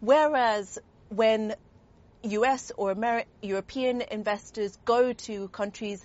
Whereas 0.00 0.78
when 1.08 1.54
US 2.22 2.72
or 2.76 2.94
Ameri- 2.94 3.24
European 3.42 4.02
investors 4.02 4.78
go 4.84 5.12
to 5.12 5.48
countries 5.48 6.04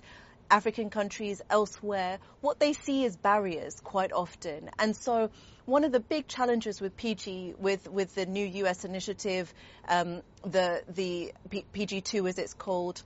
African 0.50 0.90
countries 0.90 1.42
elsewhere, 1.50 2.18
what 2.40 2.58
they 2.58 2.72
see 2.72 3.04
is 3.04 3.16
barriers 3.16 3.80
quite 3.80 4.12
often. 4.12 4.70
And 4.78 4.96
so 4.96 5.30
one 5.64 5.84
of 5.84 5.92
the 5.92 6.00
big 6.00 6.28
challenges 6.28 6.80
with 6.80 6.96
PG, 6.96 7.54
with, 7.58 7.88
with 7.88 8.14
the 8.14 8.26
new 8.26 8.46
US 8.66 8.84
initiative, 8.84 9.52
um, 9.88 10.22
the, 10.42 10.82
the 10.88 11.32
P- 11.50 11.64
PG2 11.74 12.28
as 12.28 12.38
it's 12.38 12.54
called, 12.54 13.02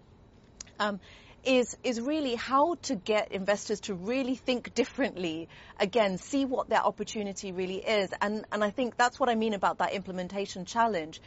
um, 0.78 1.00
is 1.42 1.76
is 1.82 1.98
really 2.00 2.34
how 2.34 2.74
to 2.82 2.94
get 2.94 3.32
investors 3.32 3.80
to 3.80 3.94
really 3.94 4.34
think 4.34 4.74
differently. 4.74 5.48
Again, 5.78 6.18
see 6.18 6.44
what 6.44 6.68
their 6.68 6.82
opportunity 6.82 7.52
really 7.52 7.78
is, 7.78 8.10
and 8.20 8.44
and 8.52 8.62
I 8.62 8.70
think 8.70 8.96
that's 8.96 9.18
what 9.18 9.30
I 9.30 9.34
mean 9.34 9.54
about 9.54 9.78
that 9.78 9.94
implementation 9.94 10.66
challenge 10.66 11.20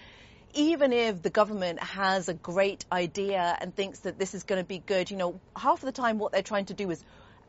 even 0.53 0.93
if 0.93 1.22
the 1.22 1.29
government 1.29 1.81
has 1.81 2.29
a 2.29 2.33
great 2.33 2.86
idea 2.91 3.57
and 3.60 3.75
thinks 3.75 4.00
that 4.00 4.19
this 4.19 4.33
is 4.33 4.43
going 4.43 4.62
to 4.62 4.67
be 4.67 4.79
good, 4.79 5.10
you 5.12 5.17
know, 5.17 5.39
half 5.55 5.79
of 5.79 5.86
the 5.86 5.91
time 5.91 6.19
what 6.19 6.31
they're 6.31 6.41
trying 6.41 6.65
to 6.65 6.74
do 6.74 6.91
is 6.91 7.03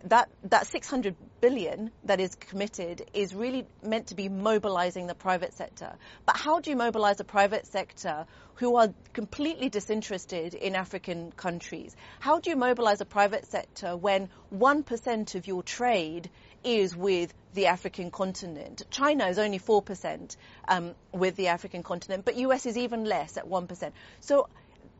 that 0.04 0.28
that 0.44 0.66
600 0.66 1.16
billion 1.40 1.90
that 2.04 2.20
is 2.20 2.34
committed 2.34 3.08
is 3.14 3.34
really 3.34 3.66
meant 3.82 4.08
to 4.08 4.14
be 4.14 4.28
mobilizing 4.28 5.06
the 5.06 5.14
private 5.14 5.54
sector. 5.54 5.94
But 6.26 6.36
how 6.36 6.60
do 6.60 6.70
you 6.70 6.76
mobilize 6.76 7.20
a 7.20 7.24
private 7.24 7.66
sector 7.66 8.26
who 8.56 8.76
are 8.76 8.92
completely 9.12 9.70
disinterested 9.70 10.54
in 10.54 10.74
African 10.74 11.32
countries? 11.32 11.96
How 12.20 12.38
do 12.38 12.50
you 12.50 12.56
mobilize 12.56 13.00
a 13.00 13.06
private 13.06 13.46
sector 13.46 13.96
when 13.96 14.28
1% 14.54 15.34
of 15.34 15.46
your 15.46 15.62
trade 15.62 16.30
is 16.64 16.96
with 16.96 17.32
the 17.54 17.66
African 17.66 18.10
continent. 18.10 18.82
China 18.90 19.26
is 19.26 19.38
only 19.38 19.58
4% 19.58 20.36
um, 20.66 20.94
with 21.12 21.36
the 21.36 21.48
African 21.48 21.82
continent, 21.82 22.24
but 22.24 22.36
US 22.36 22.66
is 22.66 22.76
even 22.76 23.04
less 23.04 23.36
at 23.36 23.48
1%. 23.48 23.92
So 24.20 24.48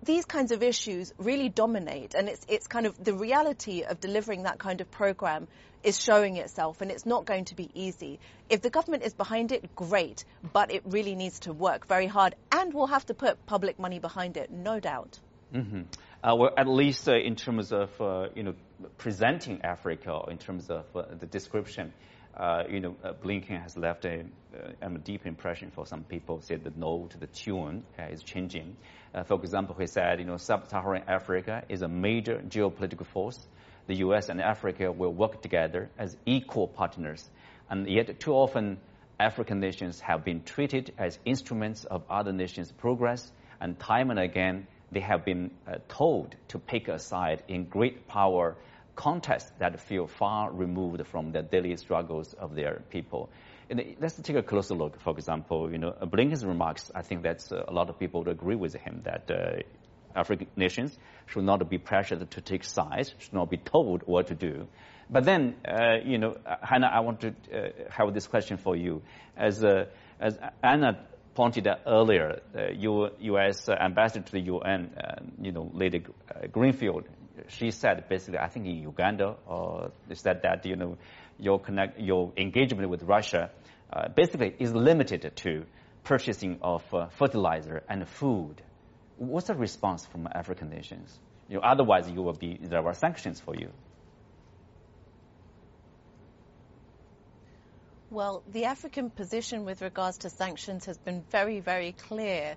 these 0.04 0.24
kinds 0.24 0.52
of 0.52 0.62
issues 0.62 1.12
really 1.18 1.48
dominate, 1.48 2.14
and 2.14 2.28
it's, 2.28 2.44
it's 2.48 2.66
kind 2.66 2.86
of 2.86 3.02
the 3.02 3.14
reality 3.14 3.82
of 3.82 4.00
delivering 4.00 4.44
that 4.44 4.58
kind 4.58 4.80
of 4.80 4.90
program 4.90 5.48
is 5.82 6.00
showing 6.00 6.36
itself, 6.36 6.80
and 6.80 6.90
it's 6.90 7.06
not 7.06 7.24
going 7.24 7.44
to 7.46 7.54
be 7.54 7.70
easy. 7.74 8.18
If 8.48 8.62
the 8.62 8.70
government 8.70 9.02
is 9.02 9.14
behind 9.14 9.52
it, 9.52 9.74
great, 9.74 10.24
but 10.52 10.70
it 10.70 10.82
really 10.86 11.14
needs 11.14 11.40
to 11.40 11.52
work 11.52 11.86
very 11.86 12.06
hard, 12.06 12.34
and 12.52 12.72
we'll 12.72 12.86
have 12.86 13.06
to 13.06 13.14
put 13.14 13.44
public 13.46 13.78
money 13.78 13.98
behind 13.98 14.36
it, 14.36 14.50
no 14.50 14.80
doubt. 14.80 15.18
Mm-hmm. 15.52 15.82
Uh, 16.22 16.34
well, 16.36 16.50
at 16.56 16.66
least 16.66 17.08
uh, 17.08 17.16
in 17.16 17.36
terms 17.36 17.72
of 17.72 17.90
uh, 18.00 18.28
you 18.34 18.42
know 18.42 18.54
presenting 18.98 19.60
Africa, 19.62 20.20
in 20.28 20.38
terms 20.38 20.70
of 20.70 20.84
uh, 20.94 21.02
the 21.18 21.26
description, 21.26 21.92
uh, 22.36 22.62
you 22.68 22.80
know, 22.80 22.96
uh, 23.04 23.12
Blinken 23.12 23.62
has 23.62 23.76
left 23.76 24.04
a, 24.04 24.24
a, 24.80 24.90
deep 24.98 25.26
impression 25.26 25.70
for 25.70 25.86
some 25.86 26.02
people. 26.02 26.40
Said 26.40 26.64
the 26.64 26.72
note, 26.74 27.14
the 27.20 27.26
tune 27.26 27.84
is 28.10 28.22
changing. 28.22 28.76
For 29.26 29.34
example, 29.34 29.76
he 29.78 29.86
said, 29.86 30.18
you 30.18 30.24
know, 30.24 30.38
sub-Saharan 30.38 31.04
Africa 31.06 31.62
is 31.68 31.82
a 31.82 31.88
major 31.88 32.42
geopolitical 32.48 33.06
force. 33.06 33.38
The 33.86 33.96
U.S. 33.96 34.28
and 34.28 34.40
Africa 34.40 34.90
will 34.90 35.12
work 35.12 35.42
together 35.42 35.90
as 35.98 36.16
equal 36.26 36.66
partners, 36.66 37.28
and 37.68 37.86
yet 37.88 38.18
too 38.18 38.32
often 38.32 38.78
African 39.20 39.60
nations 39.60 40.00
have 40.00 40.24
been 40.24 40.42
treated 40.42 40.92
as 40.98 41.18
instruments 41.24 41.84
of 41.84 42.02
other 42.10 42.32
nations' 42.32 42.72
progress, 42.72 43.30
and 43.60 43.78
time 43.78 44.10
and 44.10 44.18
again 44.18 44.66
they 44.94 45.00
have 45.00 45.24
been 45.24 45.50
uh, 45.66 45.76
told 45.88 46.34
to 46.48 46.58
pick 46.58 46.88
a 46.88 46.98
side 46.98 47.42
in 47.48 47.64
great 47.64 48.08
power 48.08 48.56
contests 48.96 49.50
that 49.58 49.80
feel 49.80 50.06
far 50.06 50.52
removed 50.52 51.06
from 51.06 51.32
the 51.32 51.42
daily 51.42 51.76
struggles 51.76 52.32
of 52.34 52.54
their 52.54 52.80
people. 52.90 53.28
And 53.68 53.96
let's 54.00 54.14
take 54.20 54.36
a 54.36 54.42
closer 54.42 54.74
look. 54.74 55.00
For 55.00 55.12
example, 55.14 55.72
you 55.72 55.78
know, 55.78 55.92
Blinken's 55.92 56.44
remarks. 56.44 56.90
I 56.94 57.02
think 57.02 57.22
that's 57.22 57.50
uh, 57.50 57.64
a 57.66 57.72
lot 57.72 57.88
of 57.88 57.98
people 57.98 58.20
would 58.22 58.30
agree 58.30 58.56
with 58.56 58.74
him 58.74 59.02
that 59.04 59.30
uh, 59.30 59.62
African 60.14 60.46
nations 60.54 60.96
should 61.26 61.44
not 61.44 61.68
be 61.68 61.78
pressured 61.78 62.30
to 62.30 62.40
take 62.40 62.62
sides, 62.62 63.14
should 63.18 63.32
not 63.32 63.50
be 63.50 63.56
told 63.56 64.02
what 64.06 64.28
to 64.28 64.34
do. 64.34 64.68
But 65.10 65.24
then, 65.24 65.56
uh, 65.66 65.96
you 66.04 66.18
know, 66.18 66.36
Hannah, 66.62 66.90
I 66.92 67.00
want 67.00 67.20
to 67.22 67.28
uh, 67.28 67.68
have 67.90 68.14
this 68.14 68.26
question 68.26 68.58
for 68.58 68.76
you. 68.76 69.02
As 69.36 69.64
uh, 69.64 69.86
as 70.20 70.38
Einar 70.62 70.98
pointed 71.34 71.66
out 71.66 71.80
earlier, 71.86 72.40
uh, 72.56 72.70
U.S. 72.72 73.68
ambassador 73.68 74.24
to 74.24 74.32
the 74.32 74.40
UN, 74.40 74.90
you 75.40 75.52
know, 75.52 75.70
Lady 75.72 76.04
Greenfield, 76.52 77.04
she 77.48 77.70
said 77.70 78.08
basically, 78.08 78.38
I 78.38 78.48
think 78.48 78.66
in 78.66 78.76
Uganda, 78.76 79.36
uh, 79.48 79.88
said 80.12 80.42
that 80.42 80.64
you 80.66 80.76
know 80.76 80.96
your 81.38 81.58
connect 81.58 81.98
your 81.98 82.32
engagement 82.36 82.88
with 82.88 83.02
Russia 83.02 83.50
uh, 83.92 84.08
basically 84.08 84.54
is 84.58 84.72
limited 84.72 85.32
to 85.36 85.64
purchasing 86.04 86.58
of 86.62 86.82
uh, 86.94 87.08
fertilizer 87.08 87.82
and 87.88 88.08
food. 88.08 88.62
What's 89.16 89.46
the 89.46 89.54
response 89.54 90.06
from 90.06 90.28
African 90.32 90.70
nations? 90.70 91.18
You 91.48 91.56
know, 91.56 91.62
otherwise, 91.62 92.10
you 92.10 92.22
will 92.22 92.32
be 92.32 92.58
there 92.60 92.86
are 92.86 92.94
sanctions 92.94 93.40
for 93.40 93.54
you. 93.54 93.70
Well, 98.14 98.44
the 98.46 98.66
African 98.66 99.10
position 99.10 99.64
with 99.64 99.82
regards 99.82 100.18
to 100.18 100.30
sanctions 100.30 100.84
has 100.84 100.96
been 100.96 101.24
very, 101.32 101.58
very 101.58 101.90
clear. 101.90 102.54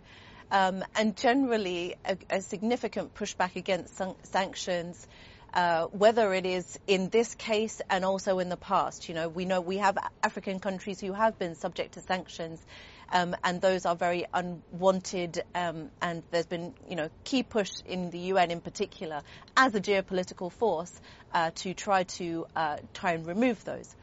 Um, 0.51 0.83
and 0.95 1.17
generally, 1.17 1.95
a, 2.05 2.15
a, 2.29 2.41
significant 2.41 3.15
pushback 3.15 3.55
against 3.55 3.97
san- 3.97 4.13
sanctions 4.21 5.07
uh, 5.53 5.85
whether 5.87 6.31
it 6.33 6.45
is 6.45 6.79
in 6.85 7.09
this 7.09 7.33
case 7.33 7.81
and 7.89 8.05
also 8.05 8.37
in 8.37 8.49
the 8.49 8.57
past. 8.57 9.09
You 9.09 9.15
know, 9.15 9.29
we 9.29 9.45
know 9.45 9.59
we 9.59 9.77
have 9.77 9.97
African 10.21 10.59
countries 10.59 10.99
who 10.99 11.13
have 11.13 11.39
been 11.39 11.55
subject 11.55 11.95
to 11.95 12.01
sanctions, 12.01 12.63
um, 13.11 13.35
and 13.43 13.59
those 13.59 13.87
are 13.87 13.95
very 13.95 14.25
unwanted. 14.31 15.41
Um, 15.55 15.89
and 16.01 16.21
there's 16.29 16.45
been, 16.45 16.75
you 16.87 16.95
know, 16.95 17.09
key 17.23 17.41
push 17.41 17.71
in 17.87 18.11
the 18.11 18.19
UN 18.19 18.51
in 18.51 18.61
particular 18.61 19.23
as 19.55 19.73
a 19.73 19.81
geopolitical 19.81 20.51
force 20.51 20.93
uh, 21.33 21.49
to 21.55 21.73
try 21.73 22.03
to 22.03 22.45
uh, 22.55 22.77
try 22.93 23.13
and 23.13 23.25
remove 23.25 23.63
those. 23.63 23.95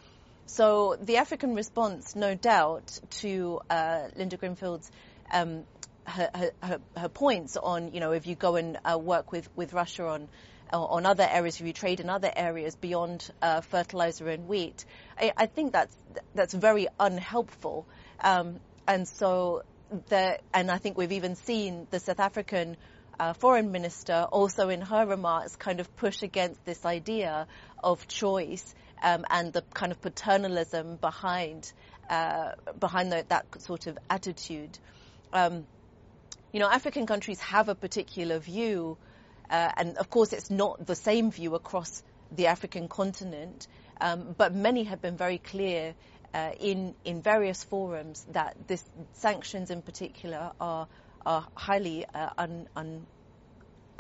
So 0.46 0.96
the 1.00 1.16
African 1.16 1.54
response, 1.54 2.14
no 2.14 2.34
doubt, 2.34 3.00
to 3.22 3.60
uh, 3.70 4.08
Linda 4.16 4.36
Greenfield's 4.36 4.90
um, 5.32 5.64
her, 6.06 6.52
her, 6.62 6.80
her, 6.96 7.08
points 7.08 7.56
on, 7.56 7.92
you 7.94 8.00
know, 8.00 8.12
if 8.12 8.26
you 8.26 8.34
go 8.34 8.56
and 8.56 8.78
uh, 8.84 8.98
work 8.98 9.32
with, 9.32 9.48
with 9.56 9.72
Russia 9.72 10.06
on 10.06 10.28
on 10.72 11.06
other 11.06 11.26
areas, 11.30 11.60
if 11.60 11.66
you 11.66 11.72
trade 11.72 12.00
in 12.00 12.10
other 12.10 12.32
areas 12.34 12.74
beyond 12.74 13.30
uh, 13.42 13.60
fertilizer 13.60 14.28
and 14.28 14.48
wheat, 14.48 14.84
I, 15.16 15.32
I, 15.36 15.46
think 15.46 15.72
that's 15.72 15.96
that's 16.34 16.52
very 16.52 16.88
unhelpful. 16.98 17.86
Um, 18.20 18.58
and 18.88 19.06
so, 19.06 19.62
the, 20.08 20.38
and 20.52 20.70
I 20.70 20.78
think 20.78 20.98
we've 20.98 21.12
even 21.12 21.36
seen 21.36 21.86
the 21.90 22.00
South 22.00 22.18
African 22.18 22.76
uh, 23.20 23.34
foreign 23.34 23.70
minister 23.70 24.26
also 24.32 24.68
in 24.68 24.80
her 24.80 25.06
remarks 25.06 25.54
kind 25.56 25.80
of 25.80 25.94
push 25.96 26.22
against 26.22 26.64
this 26.64 26.84
idea 26.84 27.46
of 27.82 28.08
choice 28.08 28.74
um, 29.04 29.26
and 29.30 29.52
the 29.52 29.62
kind 29.75 29.92
of 29.92 30.00
paternalism 30.00 30.96
behind 30.96 31.70
uh, 32.08 32.52
behind 32.80 33.12
the, 33.12 33.25
that 33.28 33.61
sort 33.61 33.87
of 33.87 33.99
attitude. 34.08 34.78
Um, 35.32 35.66
you 36.52 36.61
know, 36.61 36.68
African 36.68 37.06
countries 37.06 37.40
have 37.40 37.68
a 37.68 37.75
particular 37.75 38.38
view, 38.38 38.96
uh, 39.50 39.70
and 39.76 39.99
of 39.99 40.08
course, 40.08 40.32
it's 40.32 40.50
not 40.50 40.87
the 40.87 40.94
same 40.94 41.30
view 41.30 41.54
across 41.54 42.02
the 42.32 42.46
African 42.46 42.88
continent. 42.88 43.68
Um, 44.00 44.34
but 44.37 44.54
many 44.54 44.84
have 44.84 45.00
been 45.02 45.16
very 45.16 45.38
clear 45.38 45.94
uh, 46.32 46.52
in 46.58 46.94
in 47.04 47.20
various 47.20 47.62
forums 47.62 48.26
that 48.32 48.56
this 48.66 48.82
sanctions 49.12 49.70
in 49.70 49.82
particular 49.82 50.52
are 50.61 50.88
are 51.26 51.46
highly 51.54 52.06
uh, 52.06 52.30
un, 52.38 52.68
un, 52.75 53.06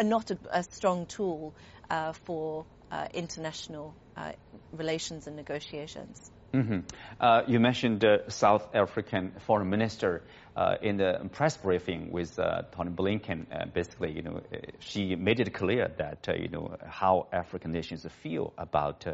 not 0.02 0.30
a, 0.30 0.38
a 0.50 0.62
strong 0.62 1.06
tool 1.06 1.54
uh, 1.90 2.12
for 2.12 2.64
uh, 2.90 3.06
international 3.14 3.94
uh, 4.16 4.32
relations 4.72 5.26
and 5.26 5.36
negotiations. 5.36 6.30
Mm-hmm. 6.52 6.80
Uh, 7.18 7.42
you 7.48 7.58
mentioned 7.58 8.00
the 8.00 8.22
South 8.28 8.68
African 8.74 9.32
foreign 9.40 9.68
minister 9.68 10.22
uh, 10.54 10.76
in 10.80 10.98
the 10.98 11.28
press 11.32 11.56
briefing 11.56 12.12
with 12.12 12.38
uh, 12.38 12.62
Tony 12.70 12.90
Blinken. 12.90 13.72
basically, 13.72 14.12
you 14.12 14.22
know, 14.22 14.40
she 14.78 15.16
made 15.16 15.40
it 15.40 15.52
clear 15.52 15.90
that 15.98 16.28
you 16.38 16.48
know 16.48 16.76
how 16.86 17.26
African 17.32 17.72
nations 17.72 18.06
feel 18.22 18.52
about 18.56 19.04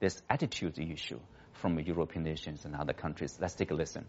this 0.00 0.20
attitude 0.28 0.78
issue 0.78 1.20
from 1.52 1.78
European 1.78 2.24
nations 2.24 2.64
and 2.64 2.74
other 2.74 2.92
countries. 2.92 3.38
Let's 3.40 3.54
take 3.54 3.70
a 3.70 3.74
listen. 3.74 4.06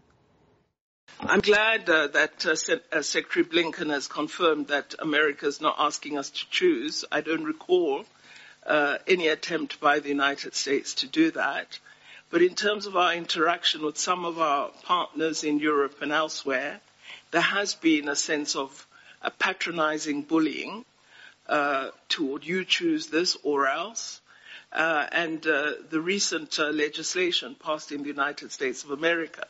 I'm 1.21 1.41
glad 1.41 1.89
uh, 1.89 2.07
that 2.07 2.45
uh, 2.45 2.55
Se- 2.55 2.81
uh, 2.91 3.01
Secretary 3.01 3.45
Blinken 3.45 3.89
has 3.89 4.07
confirmed 4.07 4.67
that 4.67 4.95
America 4.99 5.47
is 5.47 5.59
not 5.59 5.75
asking 5.77 6.17
us 6.17 6.29
to 6.29 6.49
choose. 6.49 7.03
I 7.11 7.21
don't 7.21 7.43
recall 7.43 8.05
uh, 8.69 8.99
any 9.07 9.27
attempt 9.27 9.79
by 9.79 9.99
the 9.99 10.09
United 10.09 10.53
States 10.53 10.93
to 10.93 11.07
do 11.07 11.31
that. 11.31 11.79
But 12.29 12.43
in 12.43 12.53
terms 12.53 12.85
of 12.85 12.95
our 12.95 13.15
interaction 13.15 13.81
with 13.83 13.97
some 13.97 14.23
of 14.23 14.39
our 14.39 14.69
partners 14.83 15.43
in 15.43 15.59
Europe 15.59 16.01
and 16.03 16.11
elsewhere, 16.11 16.79
there 17.31 17.41
has 17.41 17.73
been 17.73 18.07
a 18.07 18.15
sense 18.15 18.55
of 18.55 18.85
a 19.23 19.31
patronizing 19.31 20.21
bullying 20.21 20.85
uh, 21.47 21.89
toward 22.09 22.45
you 22.45 22.63
choose 22.63 23.07
this 23.07 23.35
or 23.41 23.67
else. 23.67 24.21
Uh, 24.71 25.07
and 25.11 25.47
uh, 25.47 25.71
the 25.89 25.99
recent 25.99 26.59
uh, 26.59 26.67
legislation 26.69 27.55
passed 27.55 27.91
in 27.91 28.03
the 28.03 28.07
United 28.07 28.51
States 28.51 28.83
of 28.83 28.91
America 28.91 29.47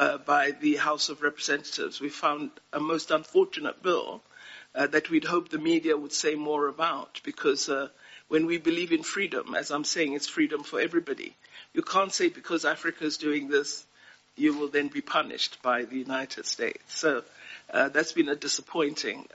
uh, 0.00 0.18
by 0.18 0.50
the 0.50 0.74
House 0.76 1.08
of 1.10 1.22
Representatives, 1.22 2.00
we 2.00 2.08
found 2.08 2.50
a 2.72 2.80
most 2.80 3.12
unfortunate 3.12 3.80
bill 3.84 4.20
uh, 4.74 4.88
that 4.88 5.10
we'd 5.10 5.24
hoped 5.24 5.52
the 5.52 5.58
media 5.58 5.96
would 5.96 6.12
say 6.12 6.34
more 6.34 6.66
about 6.66 7.20
because 7.24 7.70
when 8.32 8.46
we 8.46 8.56
believe 8.56 8.92
in 8.92 9.02
freedom, 9.02 9.54
as 9.54 9.70
I'm 9.70 9.84
saying, 9.84 10.14
it's 10.14 10.26
freedom 10.26 10.62
for 10.62 10.80
everybody. 10.80 11.36
You 11.74 11.82
can't 11.82 12.10
say 12.10 12.30
because 12.30 12.64
Africa 12.64 13.04
is 13.04 13.18
doing 13.18 13.48
this, 13.48 13.84
you 14.36 14.56
will 14.56 14.68
then 14.68 14.88
be 14.88 15.02
punished 15.02 15.60
by 15.60 15.82
the 15.82 15.98
United 15.98 16.46
States. 16.46 16.82
So 16.88 17.24
that's 17.70 18.12
been 18.12 18.30
a 18.30 18.34
disappointing 18.34 19.28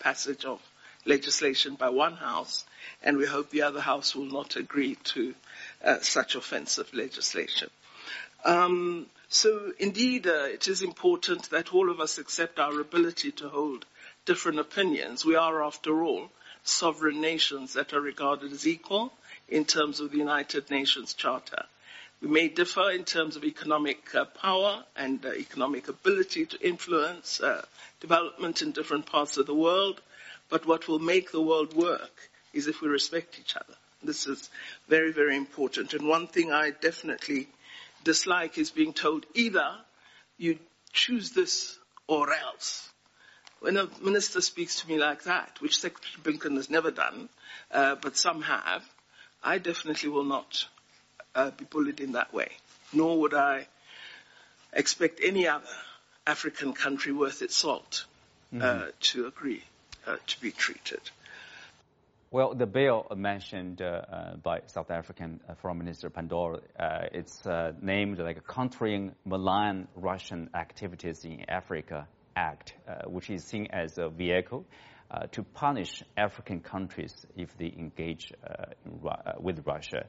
passage 0.00 0.44
of 0.44 0.60
legislation 1.06 1.76
by 1.76 1.88
one 1.88 2.12
house 2.12 2.66
and 3.02 3.16
we 3.16 3.24
hope 3.24 3.48
the 3.48 3.62
other 3.62 3.80
house 3.80 4.14
will 4.14 4.26
not 4.26 4.56
agree 4.56 4.96
to 5.14 5.34
uh, 5.82 6.00
such 6.00 6.34
offensive 6.34 6.92
legislation. 6.92 7.70
Um, 8.44 9.06
so 9.30 9.72
indeed, 9.78 10.26
uh, 10.26 10.44
it 10.52 10.68
is 10.68 10.82
important 10.82 11.48
that 11.50 11.72
all 11.72 11.90
of 11.90 12.00
us 12.00 12.18
accept 12.18 12.58
our 12.58 12.80
ability 12.80 13.32
to 13.32 13.48
hold 13.48 13.86
different 14.26 14.58
opinions. 14.58 15.24
We 15.24 15.36
are, 15.36 15.64
after 15.64 16.02
all, 16.02 16.30
sovereign 16.68 17.20
nations 17.20 17.74
that 17.74 17.92
are 17.92 18.00
regarded 18.00 18.52
as 18.52 18.66
equal 18.66 19.12
in 19.48 19.64
terms 19.64 20.00
of 20.00 20.10
the 20.10 20.18
United 20.18 20.70
Nations 20.70 21.14
Charter. 21.14 21.64
We 22.20 22.28
may 22.28 22.48
differ 22.48 22.90
in 22.90 23.04
terms 23.04 23.36
of 23.36 23.44
economic 23.44 24.14
uh, 24.14 24.24
power 24.24 24.84
and 24.96 25.24
uh, 25.24 25.34
economic 25.34 25.88
ability 25.88 26.46
to 26.46 26.66
influence 26.66 27.40
uh, 27.40 27.64
development 28.00 28.62
in 28.62 28.72
different 28.72 29.06
parts 29.06 29.36
of 29.36 29.46
the 29.46 29.54
world, 29.54 30.00
but 30.48 30.66
what 30.66 30.88
will 30.88 30.98
make 30.98 31.30
the 31.30 31.42
world 31.42 31.74
work 31.74 32.30
is 32.52 32.66
if 32.66 32.80
we 32.80 32.88
respect 32.88 33.38
each 33.38 33.54
other. 33.54 33.74
This 34.02 34.26
is 34.26 34.48
very, 34.88 35.12
very 35.12 35.36
important. 35.36 35.92
And 35.92 36.08
one 36.08 36.26
thing 36.26 36.52
I 36.52 36.70
definitely 36.70 37.48
dislike 38.04 38.56
is 38.56 38.70
being 38.70 38.92
told 38.92 39.26
either 39.34 39.76
you 40.38 40.58
choose 40.92 41.30
this 41.30 41.78
or 42.06 42.32
else. 42.32 42.88
When 43.60 43.76
a 43.76 43.88
minister 44.02 44.40
speaks 44.40 44.80
to 44.80 44.88
me 44.88 44.98
like 44.98 45.24
that, 45.24 45.56
which 45.60 45.78
Secretary 45.78 46.22
Blinken 46.22 46.56
has 46.56 46.68
never 46.68 46.90
done, 46.90 47.28
uh, 47.70 47.96
but 47.96 48.16
some 48.16 48.42
have, 48.42 48.82
I 49.42 49.58
definitely 49.58 50.10
will 50.10 50.24
not 50.24 50.66
uh, 51.34 51.50
be 51.50 51.64
bullied 51.64 52.00
in 52.00 52.12
that 52.12 52.34
way. 52.34 52.50
Nor 52.92 53.20
would 53.20 53.34
I 53.34 53.66
expect 54.72 55.20
any 55.22 55.48
other 55.48 55.64
African 56.26 56.72
country 56.72 57.12
worth 57.12 57.42
its 57.42 57.56
salt 57.56 58.04
uh, 58.52 58.56
mm-hmm. 58.56 58.90
to 59.00 59.26
agree 59.26 59.62
uh, 60.06 60.16
to 60.26 60.40
be 60.40 60.50
treated. 60.50 61.00
Well, 62.30 62.54
the 62.54 62.66
bill 62.66 63.06
mentioned 63.16 63.80
uh, 63.80 64.34
by 64.42 64.60
South 64.66 64.90
African 64.90 65.40
uh, 65.48 65.54
Foreign 65.54 65.78
Minister 65.78 66.10
Pandor, 66.10 66.60
uh, 66.78 67.06
it's 67.12 67.46
uh, 67.46 67.72
named 67.80 68.18
like 68.18 68.46
Countering 68.46 69.14
Malign 69.24 69.86
Russian 69.94 70.50
Activities 70.52 71.24
in 71.24 71.48
Africa 71.48 72.06
Act, 72.36 72.74
uh, 72.86 73.08
which 73.08 73.30
is 73.30 73.44
seen 73.44 73.68
as 73.70 73.98
a 73.98 74.08
vehicle 74.08 74.64
to 75.32 75.42
punish 75.42 76.02
African 76.16 76.60
countries 76.60 77.14
if 77.36 77.56
they 77.56 77.72
engage 77.78 78.32
with 79.38 79.64
Russia. 79.64 80.06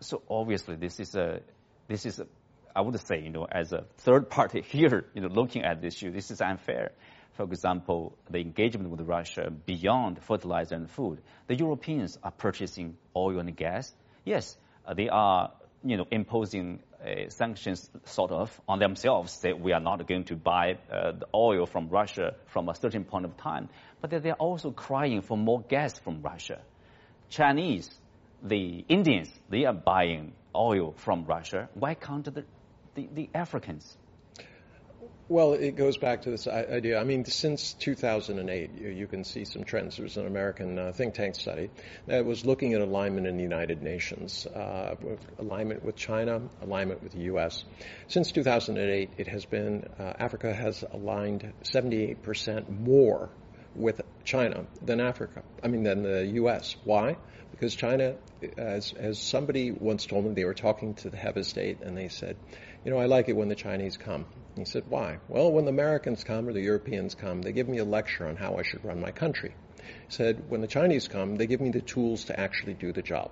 so 0.00 0.22
obviously, 0.28 0.76
this 0.76 1.00
is 1.00 1.14
a 1.14 1.40
this 1.88 2.04
is 2.04 2.20
a, 2.20 2.26
I 2.74 2.80
would 2.80 2.98
say, 3.00 3.20
you 3.20 3.30
know, 3.30 3.46
as 3.50 3.72
a 3.72 3.84
third 3.98 4.28
party 4.28 4.62
here, 4.66 5.06
you 5.14 5.22
know, 5.22 5.28
looking 5.28 5.62
at 5.64 5.80
this 5.80 5.94
issue, 5.94 6.10
this 6.10 6.30
is 6.30 6.40
unfair 6.40 6.92
for 7.34 7.44
example, 7.44 8.16
the 8.30 8.38
engagement 8.38 8.90
with 8.90 9.00
Russia 9.02 9.50
beyond 9.50 10.22
fertilizer 10.22 10.74
and 10.74 10.90
food. 10.90 11.22
The 11.46 11.56
Europeans 11.56 12.18
are 12.22 12.30
purchasing 12.30 12.96
oil 13.16 13.38
and 13.38 13.56
gas. 13.56 13.92
Yes, 14.24 14.56
uh, 14.86 14.94
they 14.94 15.08
are, 15.08 15.52
you 15.82 15.96
know, 15.96 16.06
imposing 16.10 16.80
sanctions 17.28 17.90
sort 18.04 18.30
of 18.30 18.60
on 18.68 18.78
themselves. 18.78 19.32
Say 19.32 19.52
we 19.52 19.72
are 19.72 19.80
not 19.80 20.06
going 20.06 20.24
to 20.24 20.36
buy 20.36 20.78
uh, 20.90 21.12
the 21.12 21.26
oil 21.34 21.66
from 21.66 21.88
Russia 21.88 22.34
from 22.46 22.68
a 22.68 22.74
certain 22.74 23.04
point 23.04 23.24
of 23.24 23.36
time. 23.36 23.68
But 24.00 24.10
they 24.10 24.30
are 24.30 24.34
also 24.34 24.70
crying 24.70 25.22
for 25.22 25.36
more 25.36 25.62
gas 25.62 25.98
from 25.98 26.22
Russia. 26.22 26.60
Chinese, 27.28 27.90
the 28.42 28.84
Indians, 28.88 29.30
they 29.48 29.64
are 29.64 29.74
buying 29.74 30.32
oil 30.54 30.92
from 30.96 31.24
Russia. 31.24 31.68
Why 31.74 31.94
can't 31.94 32.24
the, 32.24 32.44
the, 32.94 33.08
the 33.12 33.30
Africans? 33.34 33.96
Well, 35.32 35.54
it 35.54 35.76
goes 35.76 35.96
back 35.96 36.20
to 36.22 36.30
this 36.30 36.46
idea. 36.46 37.00
I 37.00 37.04
mean, 37.04 37.24
since 37.24 37.72
2008, 37.72 38.70
you, 38.78 38.88
you 38.90 39.06
can 39.06 39.24
see 39.24 39.46
some 39.46 39.64
trends. 39.64 39.96
There 39.96 40.02
was 40.02 40.18
an 40.18 40.26
American 40.26 40.78
uh, 40.78 40.92
think 40.92 41.14
tank 41.14 41.36
study 41.36 41.70
that 42.06 42.26
was 42.26 42.44
looking 42.44 42.74
at 42.74 42.82
alignment 42.82 43.26
in 43.26 43.38
the 43.38 43.42
United 43.42 43.80
Nations, 43.80 44.46
uh, 44.46 44.94
alignment 45.38 45.86
with 45.86 45.96
China, 45.96 46.42
alignment 46.60 47.02
with 47.02 47.12
the 47.12 47.22
U.S. 47.32 47.64
Since 48.08 48.32
2008, 48.32 49.08
it 49.16 49.26
has 49.28 49.46
been 49.46 49.88
uh, 49.98 50.12
Africa 50.18 50.52
has 50.52 50.84
aligned 50.92 51.50
78% 51.64 52.68
more 52.68 53.30
with 53.74 54.02
China 54.24 54.66
than 54.82 55.00
Africa. 55.00 55.42
I 55.62 55.68
mean, 55.68 55.82
than 55.82 56.02
the 56.02 56.26
U.S. 56.42 56.76
Why? 56.84 57.16
Because 57.52 57.74
China, 57.74 58.16
as 58.58 58.92
as 58.92 59.18
somebody 59.18 59.70
once 59.70 60.04
told 60.04 60.26
me, 60.26 60.34
they 60.34 60.44
were 60.44 60.52
talking 60.52 60.94
to 60.96 61.10
the 61.10 61.16
head 61.16 61.36
of 61.38 61.46
state, 61.46 61.80
and 61.80 61.96
they 61.96 62.08
said, 62.08 62.36
"You 62.84 62.90
know, 62.90 62.98
I 62.98 63.06
like 63.06 63.28
it 63.28 63.36
when 63.36 63.48
the 63.48 63.54
Chinese 63.54 63.96
come." 63.96 64.26
He 64.56 64.64
said, 64.64 64.84
Why? 64.88 65.18
Well, 65.28 65.50
when 65.50 65.64
the 65.64 65.70
Americans 65.70 66.24
come 66.24 66.48
or 66.48 66.52
the 66.52 66.60
Europeans 66.60 67.14
come, 67.14 67.42
they 67.42 67.52
give 67.52 67.68
me 67.68 67.78
a 67.78 67.84
lecture 67.84 68.26
on 68.26 68.36
how 68.36 68.56
I 68.56 68.62
should 68.62 68.84
run 68.84 69.00
my 69.00 69.12
country. 69.12 69.54
He 69.76 69.84
said, 70.08 70.50
when 70.50 70.60
the 70.60 70.66
Chinese 70.66 71.08
come, 71.08 71.36
they 71.36 71.46
give 71.46 71.60
me 71.60 71.70
the 71.70 71.80
tools 71.80 72.24
to 72.26 72.38
actually 72.38 72.74
do 72.74 72.92
the 72.92 73.02
job. 73.02 73.30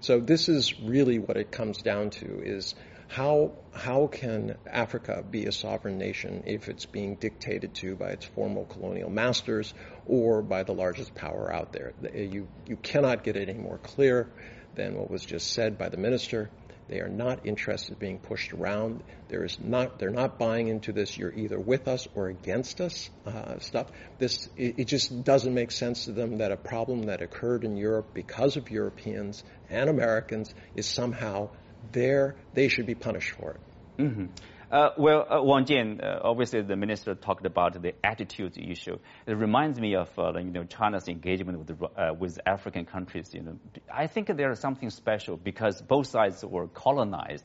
So 0.00 0.20
this 0.20 0.48
is 0.48 0.78
really 0.80 1.18
what 1.18 1.36
it 1.36 1.50
comes 1.50 1.82
down 1.82 2.10
to 2.10 2.42
is 2.42 2.74
how 3.08 3.52
how 3.72 4.06
can 4.06 4.56
Africa 4.66 5.24
be 5.28 5.46
a 5.46 5.52
sovereign 5.52 5.98
nation 5.98 6.44
if 6.46 6.68
it's 6.68 6.86
being 6.86 7.16
dictated 7.16 7.74
to 7.76 7.96
by 7.96 8.10
its 8.10 8.24
formal 8.24 8.64
colonial 8.64 9.10
masters 9.10 9.74
or 10.06 10.42
by 10.42 10.62
the 10.62 10.72
largest 10.74 11.14
power 11.14 11.52
out 11.52 11.72
there? 11.72 11.92
You 12.14 12.48
you 12.66 12.76
cannot 12.76 13.24
get 13.24 13.36
it 13.36 13.48
any 13.48 13.58
more 13.58 13.78
clear 13.78 14.28
than 14.74 14.94
what 14.96 15.10
was 15.10 15.24
just 15.24 15.52
said 15.52 15.78
by 15.78 15.88
the 15.88 15.96
minister. 15.96 16.50
They 16.88 17.00
are 17.00 17.08
not 17.08 17.46
interested 17.46 17.92
in 17.92 17.98
being 17.98 18.18
pushed 18.18 18.52
around. 18.52 19.02
There 19.28 19.44
is 19.44 19.58
not. 19.60 19.98
They're 19.98 20.10
not 20.10 20.38
buying 20.38 20.68
into 20.68 20.92
this. 20.92 21.16
You're 21.16 21.32
either 21.32 21.58
with 21.58 21.88
us 21.88 22.06
or 22.14 22.28
against 22.28 22.80
us 22.80 23.10
uh, 23.26 23.58
stuff. 23.58 23.86
This 24.18 24.48
it, 24.56 24.78
it, 24.78 24.84
just 24.84 25.24
doesn't 25.24 25.54
make 25.54 25.70
sense 25.70 26.04
to 26.04 26.12
them 26.12 26.38
that 26.38 26.52
a 26.52 26.56
problem 26.56 27.04
that 27.04 27.22
occurred 27.22 27.64
in 27.64 27.76
Europe 27.76 28.12
because 28.12 28.56
of 28.56 28.70
Europeans 28.70 29.42
and 29.70 29.88
Americans 29.88 30.54
is 30.74 30.86
somehow 30.86 31.48
there. 31.92 32.36
They 32.52 32.68
should 32.68 32.86
be 32.86 32.94
punished 32.94 33.32
for 33.32 33.52
it. 33.52 33.60
Mm-hmm. 34.02 34.26
Uh, 34.74 34.90
well, 34.98 35.24
uh, 35.30 35.40
Wang 35.40 35.64
Jin, 35.66 36.00
uh, 36.00 36.18
obviously 36.24 36.60
the 36.60 36.74
minister 36.74 37.14
talked 37.14 37.46
about 37.46 37.80
the 37.80 37.94
attitude 38.02 38.58
issue. 38.58 38.98
It 39.24 39.36
reminds 39.36 39.78
me 39.78 39.94
of 39.94 40.08
uh, 40.18 40.36
you 40.36 40.50
know 40.50 40.64
China's 40.64 41.06
engagement 41.06 41.58
with 41.58 41.78
the, 41.78 41.86
uh, 41.86 42.12
with 42.12 42.40
African 42.44 42.84
countries. 42.84 43.32
You 43.32 43.42
know, 43.42 43.56
I 43.88 44.08
think 44.08 44.36
there 44.36 44.50
is 44.50 44.58
something 44.58 44.90
special 44.90 45.36
because 45.36 45.80
both 45.80 46.08
sides 46.08 46.44
were 46.44 46.66
colonized 46.66 47.44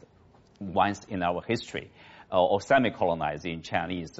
once 0.59 1.01
in 1.07 1.21
our 1.21 1.43
history, 1.47 1.91
uh, 2.31 2.43
or 2.43 2.61
semi-colonized 2.61 3.45
in 3.45 3.61
Chinese 3.61 4.19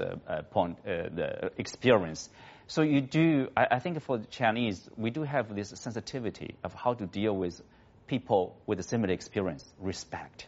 point 0.51 0.77
the 0.85 1.49
experience. 1.57 2.29
So 2.67 2.83
you 2.83 3.01
do, 3.01 3.47
I, 3.57 3.65
I 3.71 3.79
think 3.79 3.99
for 4.03 4.19
the 4.19 4.27
Chinese, 4.27 4.87
we 4.97 5.09
do 5.09 5.23
have 5.23 5.55
this 5.55 5.69
sensitivity 5.69 6.53
of 6.63 6.75
how 6.75 6.93
to 6.93 7.07
deal 7.07 7.35
with 7.35 7.59
people 8.05 8.55
with 8.67 8.79
a 8.79 8.83
similar 8.83 9.11
experience, 9.11 9.65
respect, 9.79 10.45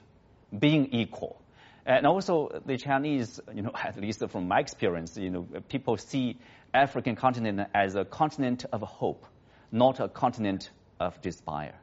being 0.55 0.93
equal. 0.93 1.41
And 1.85 2.05
also 2.05 2.61
the 2.65 2.77
Chinese, 2.77 3.39
you 3.53 3.61
know, 3.61 3.71
at 3.75 3.99
least 3.99 4.23
from 4.29 4.47
my 4.47 4.59
experience, 4.59 5.17
you 5.17 5.29
know, 5.29 5.47
people 5.69 5.97
see 5.97 6.39
African 6.73 7.15
continent 7.15 7.67
as 7.73 7.95
a 7.95 8.05
continent 8.05 8.65
of 8.71 8.81
hope, 8.81 9.25
not 9.71 9.99
a 9.99 10.07
continent 10.07 10.71
of 10.99 11.19
despair. 11.21 11.75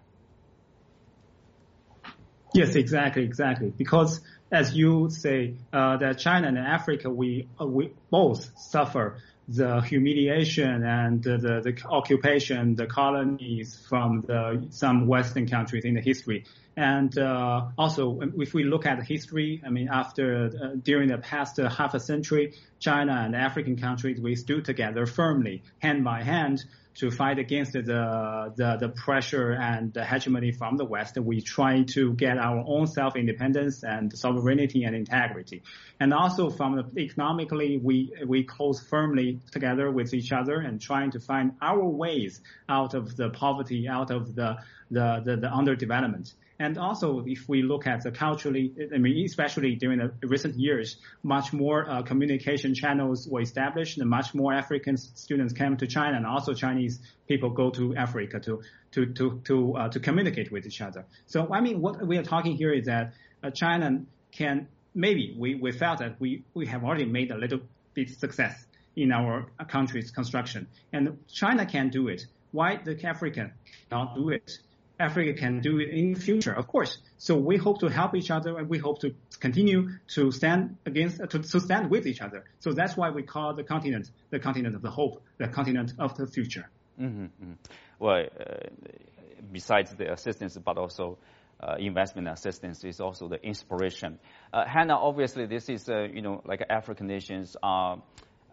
Yes, 2.55 2.77
exactly, 2.77 3.25
exactly. 3.25 3.73
Because 3.77 4.21
as 4.51 4.75
you 4.75 5.11
say, 5.11 5.55
uh, 5.73 5.99
that 5.99 6.19
China 6.19 6.49
and 6.49 6.59
Africa, 6.59 7.11
we 7.11 7.49
uh, 7.61 7.67
we 7.67 7.93
both 8.11 8.51
suffer 8.59 9.19
the 9.49 9.81
humiliation 9.81 10.85
and 10.85 11.23
the, 11.23 11.39
the, 11.39 11.61
the, 11.63 11.83
occupation, 11.89 12.75
the 12.75 12.87
colonies 12.87 13.83
from 13.89 14.21
the, 14.27 14.67
some 14.71 15.07
Western 15.07 15.49
countries 15.49 15.85
in 15.85 15.95
the 15.95 16.03
history. 16.03 16.45
And 16.77 17.19
uh, 17.19 17.69
also, 17.77 18.21
if 18.37 18.55
we 18.55 18.63
look 18.63 18.87
at 18.87 19.03
history, 19.03 19.61
I 19.67 19.71
mean, 19.71 19.89
after 19.91 20.47
uh, 20.47 20.77
during 20.83 21.09
the 21.09 21.19
past 21.19 21.59
uh, 21.59 21.69
half 21.69 21.95
a 21.95 22.01
century, 22.01 22.55
China 22.79 23.23
and 23.25 23.35
African 23.35 23.77
countries 23.77 24.21
we 24.21 24.37
stood 24.37 24.65
together 24.65 25.07
firmly, 25.07 25.63
hand 25.81 26.05
by 26.05 26.23
hand, 26.23 26.65
to 26.99 27.11
fight 27.11 27.39
against 27.39 27.73
the, 27.73 27.83
the, 28.57 28.77
the 28.81 28.89
pressure 28.89 29.53
and 29.53 29.93
the 29.93 30.05
hegemony 30.05 30.51
from 30.51 30.77
the 30.77 30.85
West. 30.85 31.17
We 31.17 31.41
try 31.41 31.85
to 31.95 32.13
get 32.15 32.39
our 32.39 32.65
own 32.67 32.87
self-independence 32.89 33.85
and 33.85 34.17
sovereignty 34.17 34.83
and 34.83 34.97
integrity. 34.97 35.63
And 36.01 36.13
also 36.13 36.51
from 36.51 36.77
the, 36.77 37.01
economically, 37.01 37.79
we, 37.79 38.13
we 38.27 38.43
close 38.43 38.81
firmly 38.81 39.41
together 39.53 39.91
with 39.91 40.13
each 40.13 40.33
other 40.33 40.61
and 40.61 40.81
trying 40.81 41.13
to 41.13 41.21
find 41.21 41.53
our 41.63 41.85
ways 41.85 42.41
out 42.69 42.95
of 42.95 43.17
the 43.17 43.31
poverty, 43.31 43.89
out 43.89 44.11
of 44.11 44.35
the, 44.35 44.57
the, 44.91 45.23
the, 45.25 45.37
the 45.37 45.49
underdevelopment. 45.49 46.35
And 46.61 46.77
also, 46.77 47.23
if 47.25 47.49
we 47.49 47.62
look 47.62 47.87
at 47.87 48.03
the 48.03 48.11
culturally, 48.11 48.75
I 48.92 48.99
mean, 48.99 49.25
especially 49.25 49.77
during 49.77 49.99
the 50.01 50.27
recent 50.27 50.57
years, 50.57 50.97
much 51.23 51.53
more 51.53 51.88
uh, 51.88 52.03
communication 52.03 52.75
channels 52.75 53.29
were 53.29 53.42
established, 53.42 53.99
and 53.99 54.11
much 54.11 54.35
more 54.35 54.53
African 54.53 54.97
students 54.97 55.53
came 55.53 55.77
to 55.77 55.87
China, 55.87 56.16
and 56.16 56.27
also 56.27 56.55
Chinese 56.55 56.99
people 57.29 57.51
go 57.51 57.71
to 57.71 57.94
Africa 57.94 58.40
to 58.40 58.62
to 58.90 59.07
to 59.07 59.40
to 59.44 59.77
uh, 59.77 59.88
to 59.90 60.01
communicate 60.01 60.51
with 60.51 60.66
each 60.66 60.81
other. 60.81 61.05
So, 61.27 61.53
I 61.53 61.61
mean, 61.61 61.81
what 61.81 62.05
we 62.05 62.18
are 62.18 62.25
talking 62.25 62.57
here 62.57 62.73
is 62.73 62.87
that 62.87 63.12
uh, 63.44 63.51
China 63.51 64.03
can 64.33 64.66
maybe 64.94 65.37
we 65.38 65.55
we 65.55 65.71
felt 65.71 66.01
that 66.01 66.21
we 66.21 66.42
we 66.55 66.66
have 66.66 66.83
already 66.83 67.05
made 67.05 67.31
a 67.31 67.37
little 67.37 67.61
bit 67.94 68.11
success 68.11 68.66
in 68.97 69.12
our 69.12 69.47
country's 69.68 70.11
construction, 70.11 70.66
and 70.92 71.18
China 71.33 71.66
can 71.66 71.90
do 71.90 72.09
it. 72.09 72.27
Why 72.51 72.81
the 72.83 72.99
African 73.07 73.53
not 73.92 74.16
do 74.16 74.31
it? 74.31 74.59
Africa 74.99 75.33
can 75.35 75.61
do 75.61 75.79
it 75.79 75.91
in 75.91 76.15
the 76.15 76.21
future, 76.21 76.53
of 76.53 76.67
course. 76.67 76.99
So 77.19 77.37
we 77.37 77.57
hope 77.57 77.81
to 77.81 77.87
help 77.89 78.15
each 78.15 78.31
other 78.31 78.59
and 78.59 78.69
we 78.69 78.79
hope 78.79 79.01
to 79.01 79.15
continue 79.39 79.91
to 80.15 80.33
stand 80.33 80.77
against, 80.87 81.19
to, 81.19 81.39
to 81.39 81.61
stand 81.61 81.91
with 81.91 82.07
each 82.07 82.21
other. 82.21 82.45
So 82.59 82.73
that's 82.73 82.97
why 82.97 83.11
we 83.11 83.23
call 83.23 83.55
the 83.55 83.63
continent 83.63 84.11
the 84.31 84.39
continent 84.39 84.75
of 84.75 84.83
the 84.83 84.91
hope, 84.91 85.23
the 85.39 85.49
continent 85.49 85.93
of 85.99 86.17
the 86.17 86.27
future. 86.27 86.69
Mm-hmm. 87.01 87.25
mm-hmm. 87.25 87.53
Well, 88.01 88.27
uh, 88.39 88.69
besides 89.53 89.95
the 89.95 90.13
assistance, 90.13 90.57
but 90.57 90.79
also 90.79 91.19
uh, 91.61 91.75
investment 91.79 92.29
assistance 92.29 92.85
is 92.85 93.01
also 93.01 93.29
the 93.29 93.43
inspiration. 93.43 94.19
Uh, 94.53 94.65
Hannah, 94.67 94.97
obviously, 94.97 95.47
this 95.47 95.69
is, 95.69 95.89
uh, 95.89 96.03
you 96.13 96.23
know, 96.23 96.43
like 96.45 96.63
African 96.71 97.07
nations 97.07 97.57
are 97.63 98.01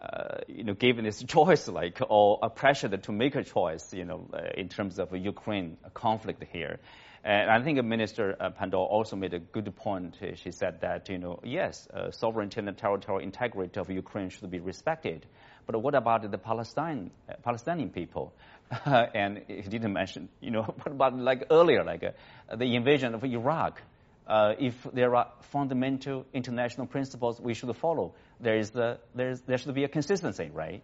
uh, 0.00 0.38
you 0.48 0.64
know, 0.64 0.74
given 0.74 1.04
this 1.04 1.22
choice, 1.28 1.68
like, 1.68 2.00
or 2.08 2.38
a 2.42 2.50
pressure 2.50 2.88
to 2.88 3.12
make 3.12 3.34
a 3.34 3.44
choice, 3.44 3.92
you 3.94 4.04
know, 4.04 4.28
uh, 4.32 4.40
in 4.56 4.68
terms 4.68 4.98
of 4.98 5.14
Ukraine 5.16 5.76
conflict 5.94 6.44
here. 6.52 6.78
And 7.24 7.50
I 7.50 7.60
think 7.60 7.82
Minister 7.82 8.36
uh, 8.38 8.50
Pandor 8.50 8.88
also 8.88 9.16
made 9.16 9.34
a 9.34 9.40
good 9.40 9.74
point. 9.74 10.16
She 10.36 10.52
said 10.52 10.82
that, 10.82 11.08
you 11.08 11.18
know, 11.18 11.40
yes, 11.42 11.88
uh, 11.92 12.12
sovereignty 12.12 12.60
and 12.60 12.78
territorial 12.78 13.20
integrity 13.20 13.80
of 13.80 13.90
Ukraine 13.90 14.28
should 14.28 14.48
be 14.48 14.60
respected. 14.60 15.26
But 15.66 15.82
what 15.82 15.96
about 15.96 16.30
the 16.30 16.38
Palestine, 16.38 17.10
uh, 17.28 17.34
Palestinian 17.42 17.90
people? 17.90 18.32
and 18.84 19.42
he 19.48 19.62
didn't 19.62 19.92
mention, 19.92 20.28
you 20.40 20.52
know, 20.52 20.62
what 20.82 20.86
about 20.86 21.16
like 21.16 21.46
earlier, 21.50 21.82
like 21.82 22.04
uh, 22.04 22.54
the 22.54 22.76
invasion 22.76 23.14
of 23.14 23.24
Iraq? 23.24 23.82
Uh, 24.26 24.54
if 24.58 24.74
there 24.92 25.14
are 25.14 25.28
fundamental 25.52 26.26
international 26.32 26.86
principles 26.86 27.40
we 27.40 27.54
should 27.54 27.74
follow, 27.76 28.14
there 28.40 28.56
is 28.56 28.70
the 28.70 28.98
there 29.14 29.36
there 29.46 29.58
should 29.58 29.74
be 29.74 29.84
a 29.84 29.88
consistency, 29.88 30.50
right? 30.52 30.82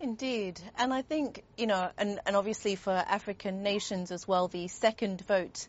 Indeed, 0.00 0.60
and 0.78 0.94
I 0.94 1.02
think 1.02 1.44
you 1.58 1.66
know, 1.66 1.90
and, 1.98 2.20
and 2.26 2.36
obviously 2.36 2.76
for 2.76 2.92
African 2.92 3.62
nations 3.62 4.10
as 4.10 4.26
well, 4.26 4.48
the 4.48 4.68
second 4.68 5.20
vote 5.26 5.68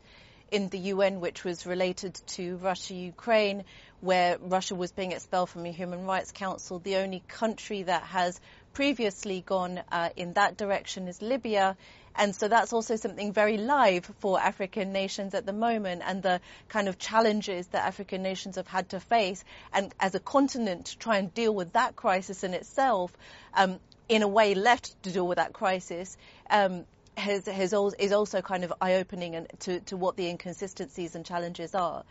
in 0.51 0.67
the 0.67 0.77
UN, 0.77 1.21
which 1.21 1.45
was 1.45 1.65
related 1.65 2.13
to 2.27 2.57
Russia 2.57 2.93
Ukraine, 2.93 3.63
where 4.01 4.37
Russia 4.39 4.75
was 4.75 4.91
being 4.91 5.13
expelled 5.13 5.49
from 5.49 5.63
the 5.63 5.71
Human 5.71 6.05
Rights 6.05 6.33
Council. 6.33 6.79
The 6.79 6.97
only 6.97 7.23
country 7.27 7.83
that 7.83 8.03
has 8.03 8.39
previously 8.73 9.41
gone 9.41 9.81
uh, 9.91 10.09
in 10.15 10.33
that 10.33 10.57
direction 10.57 11.07
is 11.07 11.21
Libya. 11.21 11.77
And 12.15 12.35
so 12.35 12.47
that's 12.47 12.73
also 12.73 12.95
something 12.95 13.33
very 13.33 13.57
live 13.57 14.09
for 14.19 14.39
African 14.39 14.91
nations 14.91 15.33
at 15.33 15.45
the 15.45 15.53
moment 15.53 16.01
and 16.05 16.21
the 16.21 16.41
kind 16.67 16.87
of 16.87 16.97
challenges 16.97 17.67
that 17.67 17.85
African 17.85 18.21
nations 18.21 18.57
have 18.57 18.67
had 18.67 18.89
to 18.89 18.99
face. 18.99 19.43
And 19.73 19.93
as 19.99 20.15
a 20.15 20.19
continent, 20.19 20.87
to 20.87 20.97
try 20.97 21.17
and 21.17 21.33
deal 21.33 21.53
with 21.53 21.73
that 21.73 21.95
crisis 21.95 22.43
in 22.43 22.53
itself, 22.53 23.11
um, 23.53 23.79
in 24.09 24.23
a 24.23 24.27
way 24.27 24.55
left 24.55 25.01
to 25.03 25.11
deal 25.11 25.27
with 25.27 25.37
that 25.37 25.53
crisis, 25.53 26.17
um, 26.49 26.85
has, 27.15 27.45
has 27.45 27.73
is 27.73 28.11
also 28.11 28.41
kind 28.41 28.63
of 28.63 28.73
eye-opening 28.81 29.47
to, 29.59 29.79
to 29.81 29.97
what 29.97 30.17
the 30.17 30.27
inconsistencies 30.27 31.15
and 31.15 31.25
challenges 31.25 31.75
are. 31.75 32.03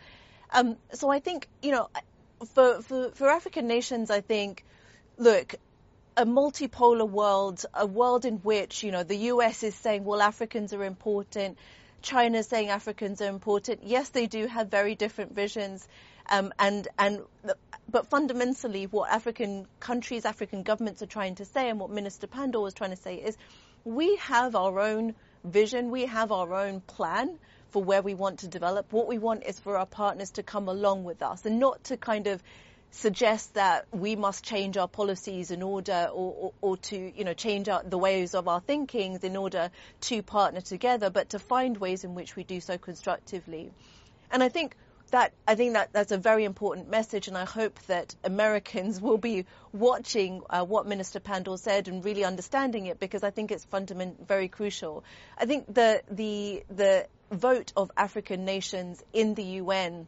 Um, 0.51 0.77
so 0.93 1.09
I 1.09 1.19
think, 1.19 1.47
you 1.61 1.71
know, 1.71 1.89
for, 2.53 2.81
for, 2.81 3.11
for 3.11 3.29
African 3.29 3.67
nations, 3.67 4.09
I 4.09 4.21
think, 4.21 4.65
look, 5.17 5.55
a 6.17 6.25
multipolar 6.25 7.09
world, 7.09 7.65
a 7.73 7.85
world 7.85 8.25
in 8.25 8.37
which, 8.37 8.83
you 8.83 8.91
know, 8.91 9.03
the 9.03 9.15
US 9.15 9.63
is 9.63 9.75
saying, 9.75 10.03
well, 10.03 10.21
Africans 10.21 10.73
are 10.73 10.83
important, 10.83 11.57
China's 12.01 12.47
saying 12.47 12.69
Africans 12.69 13.21
are 13.21 13.29
important. 13.29 13.81
Yes, 13.83 14.09
they 14.09 14.25
do 14.25 14.47
have 14.47 14.69
very 14.69 14.95
different 14.95 15.35
visions. 15.35 15.87
Um, 16.29 16.53
and, 16.57 16.87
and, 16.97 17.21
but 17.89 18.07
fundamentally, 18.07 18.87
what 18.87 19.11
African 19.11 19.67
countries, 19.79 20.25
African 20.25 20.63
governments 20.63 21.01
are 21.01 21.07
trying 21.07 21.35
to 21.35 21.45
say, 21.45 21.69
and 21.69 21.79
what 21.79 21.89
Minister 21.89 22.27
Pandor 22.27 22.61
was 22.61 22.73
trying 22.73 22.91
to 22.91 22.95
say 22.95 23.15
is, 23.15 23.37
we 23.83 24.15
have 24.17 24.55
our 24.55 24.79
own 24.79 25.15
vision, 25.43 25.91
we 25.91 26.05
have 26.05 26.31
our 26.31 26.53
own 26.53 26.81
plan 26.81 27.37
for 27.71 27.83
where 27.83 28.01
we 28.01 28.13
want 28.13 28.39
to 28.39 28.47
develop. 28.47 28.91
What 28.91 29.07
we 29.07 29.17
want 29.17 29.43
is 29.43 29.59
for 29.59 29.77
our 29.77 29.85
partners 29.85 30.31
to 30.31 30.43
come 30.43 30.67
along 30.67 31.03
with 31.03 31.21
us 31.21 31.45
and 31.45 31.59
not 31.59 31.83
to 31.85 31.97
kind 31.97 32.27
of 32.27 32.43
suggest 32.91 33.53
that 33.53 33.87
we 33.91 34.15
must 34.15 34.43
change 34.43 34.77
our 34.77 34.87
policies 34.87 35.49
in 35.49 35.63
order 35.63 36.09
or, 36.13 36.33
or, 36.33 36.53
or 36.61 36.77
to 36.77 37.11
you 37.15 37.23
know 37.23 37.33
change 37.33 37.69
our, 37.69 37.81
the 37.83 37.97
ways 37.97 38.35
of 38.35 38.47
our 38.47 38.59
thinking 38.59 39.17
in 39.23 39.35
order 39.37 39.71
to 40.01 40.21
partner 40.21 40.61
together 40.61 41.09
but 41.09 41.29
to 41.29 41.39
find 41.39 41.77
ways 41.77 42.03
in 42.03 42.15
which 42.15 42.35
we 42.35 42.43
do 42.43 42.59
so 42.59 42.77
constructively 42.77 43.71
and 44.31 44.43
i 44.43 44.49
think 44.49 44.75
that 45.11 45.33
I 45.45 45.55
think 45.55 45.73
that 45.73 45.91
that's 45.91 46.11
a 46.11 46.17
very 46.17 46.45
important 46.45 46.89
message, 46.89 47.27
and 47.27 47.37
I 47.37 47.45
hope 47.45 47.77
that 47.87 48.15
Americans 48.23 48.99
will 48.99 49.17
be 49.17 49.45
watching 49.73 50.41
uh, 50.49 50.63
what 50.63 50.87
Minister 50.87 51.19
Pandor 51.19 51.59
said 51.59 51.87
and 51.87 52.03
really 52.03 52.23
understanding 52.23 52.85
it 52.87 52.99
because 52.99 53.23
I 53.23 53.29
think 53.29 53.51
it's 53.51 53.65
fundamental, 53.65 54.23
very 54.25 54.47
crucial. 54.47 55.03
I 55.37 55.45
think 55.45 55.73
the 55.73 56.01
the 56.09 56.63
the 56.69 57.07
vote 57.29 57.73
of 57.75 57.91
African 57.95 58.45
nations 58.45 59.03
in 59.13 59.35
the 59.35 59.43
UN 59.43 60.07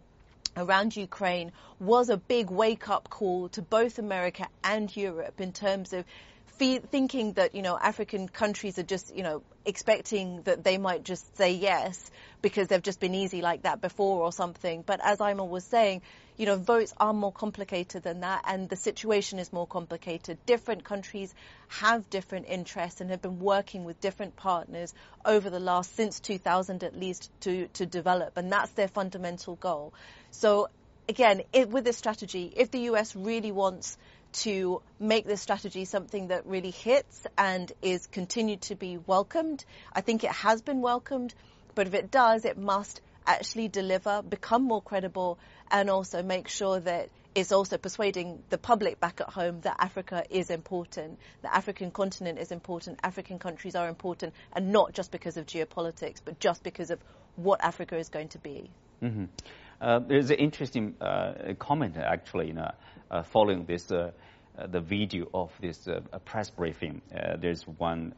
around 0.56 0.96
Ukraine 0.96 1.52
was 1.80 2.10
a 2.10 2.18
big 2.18 2.50
wake 2.50 2.90
up 2.90 3.10
call 3.10 3.50
to 3.50 3.62
both 3.62 3.98
America 3.98 4.48
and 4.64 4.96
Europe 4.96 5.42
in 5.42 5.52
terms 5.52 5.94
of 5.94 6.06
thinking 6.80 7.34
that, 7.34 7.56
you 7.56 7.62
know, 7.62 7.78
African 7.78 8.28
countries 8.28 8.78
are 8.80 8.84
just, 8.84 9.16
you 9.16 9.24
know, 9.24 9.44
expecting 9.66 10.42
that 10.44 10.64
they 10.64 10.78
might 10.78 11.04
just 11.04 11.38
say 11.38 11.54
yes 11.54 12.12
because 12.42 12.68
they've 12.68 12.82
just 12.82 13.00
been 13.00 13.16
easy 13.16 13.42
like 13.42 13.64
that 13.64 13.82
before 13.82 14.22
or 14.22 14.32
something. 14.32 14.84
But 14.86 15.00
as 15.04 15.20
Ayman 15.20 15.48
was 15.50 15.64
saying, 15.64 16.02
you 16.38 16.46
know, 16.46 16.56
votes 16.58 16.94
are 16.98 17.14
more 17.14 17.32
complicated 17.32 18.04
than 18.04 18.22
that 18.22 18.44
and 18.46 18.68
the 18.68 18.76
situation 18.76 19.40
is 19.40 19.54
more 19.54 19.68
complicated. 19.68 20.38
Different 20.46 20.84
countries 20.84 21.34
have 21.68 22.10
different 22.10 22.48
interests 22.48 23.02
and 23.02 23.10
have 23.12 23.22
been 23.22 23.40
working 23.40 23.84
with 23.84 24.02
different 24.02 24.36
partners 24.36 24.94
over 25.26 25.50
the 25.50 25.60
last, 25.60 25.96
since 25.96 26.20
2000 26.20 26.84
at 26.84 26.98
least, 26.98 27.30
to, 27.42 27.68
to 27.74 27.86
develop. 27.86 28.38
And 28.38 28.52
that's 28.52 28.72
their 28.72 28.88
fundamental 28.88 29.56
goal. 29.56 29.94
So 30.32 30.70
again, 31.08 31.42
it, 31.54 31.70
with 31.70 31.84
this 31.84 31.98
strategy, 31.98 32.52
if 32.56 32.72
the 32.72 32.80
US 32.92 33.16
really 33.16 33.52
wants 33.52 33.98
to 34.34 34.82
make 35.00 35.26
this 35.26 35.42
strategy 35.42 35.86
something 35.86 36.28
that 36.28 36.46
really 36.46 36.72
hits 36.72 37.26
and 37.38 37.72
is 37.82 38.08
continued 38.08 38.62
to 38.62 38.76
be 38.76 38.98
welcomed. 38.98 39.64
I 39.94 40.02
think 40.02 40.24
it 40.24 40.32
has 40.32 40.62
been 40.62 40.82
welcomed, 40.82 41.34
but 41.76 41.88
if 41.88 41.94
it 41.94 42.12
does, 42.12 42.46
it 42.46 42.58
must 42.58 43.02
actually 43.26 43.68
deliver, 43.68 44.22
become 44.22 44.64
more 44.64 44.82
credible, 44.82 45.40
and 45.72 45.90
also 45.90 46.22
make 46.22 46.48
sure 46.48 46.80
that 46.80 47.10
it's 47.36 47.52
also 47.52 47.78
persuading 47.78 48.44
the 48.50 48.58
public 48.58 49.00
back 49.00 49.20
at 49.22 49.30
home 49.30 49.62
that 49.62 49.76
Africa 49.80 50.24
is 50.30 50.50
important, 50.50 51.18
the 51.42 51.54
African 51.54 51.90
continent 51.90 52.38
is 52.38 52.52
important, 52.52 53.00
African 53.04 53.40
countries 53.40 53.76
are 53.76 53.88
important, 53.88 54.34
and 54.54 54.72
not 54.72 54.94
just 54.94 55.12
because 55.12 55.38
of 55.38 55.46
geopolitics, 55.46 56.22
but 56.24 56.40
just 56.40 56.64
because 56.64 56.92
of 56.92 57.00
what 57.36 57.64
Africa 57.64 57.98
is 57.98 58.10
going 58.10 58.30
to 58.30 58.38
be. 58.40 58.70
Mm-hmm. 59.02 59.26
Uh, 59.82 60.00
there's 60.00 60.30
an 60.30 60.38
interesting 60.38 60.96
uh, 61.02 61.54
comment 61.60 61.98
actually, 61.98 62.48
you 62.48 62.54
know, 62.54 62.72
following 63.22 63.66
this 63.66 63.92
uh, 63.92 64.12
uh, 64.58 64.68
the 64.68 64.80
video 64.80 65.26
of 65.34 65.52
this 65.60 65.88
uh, 65.88 66.00
press 66.26 66.50
briefing. 66.52 67.02
Uh, 67.12 67.38
there's 67.38 67.64
one 67.64 68.14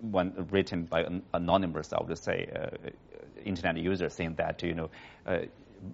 one 0.00 0.46
written 0.50 0.84
by 0.84 1.02
an 1.02 1.22
anonymous, 1.34 1.92
I 1.92 2.02
would 2.02 2.18
say, 2.18 2.48
internet 3.44 3.76
user 3.76 4.08
saying 4.08 4.36
that 4.38 4.62
you 4.62 4.74
know 4.74 4.90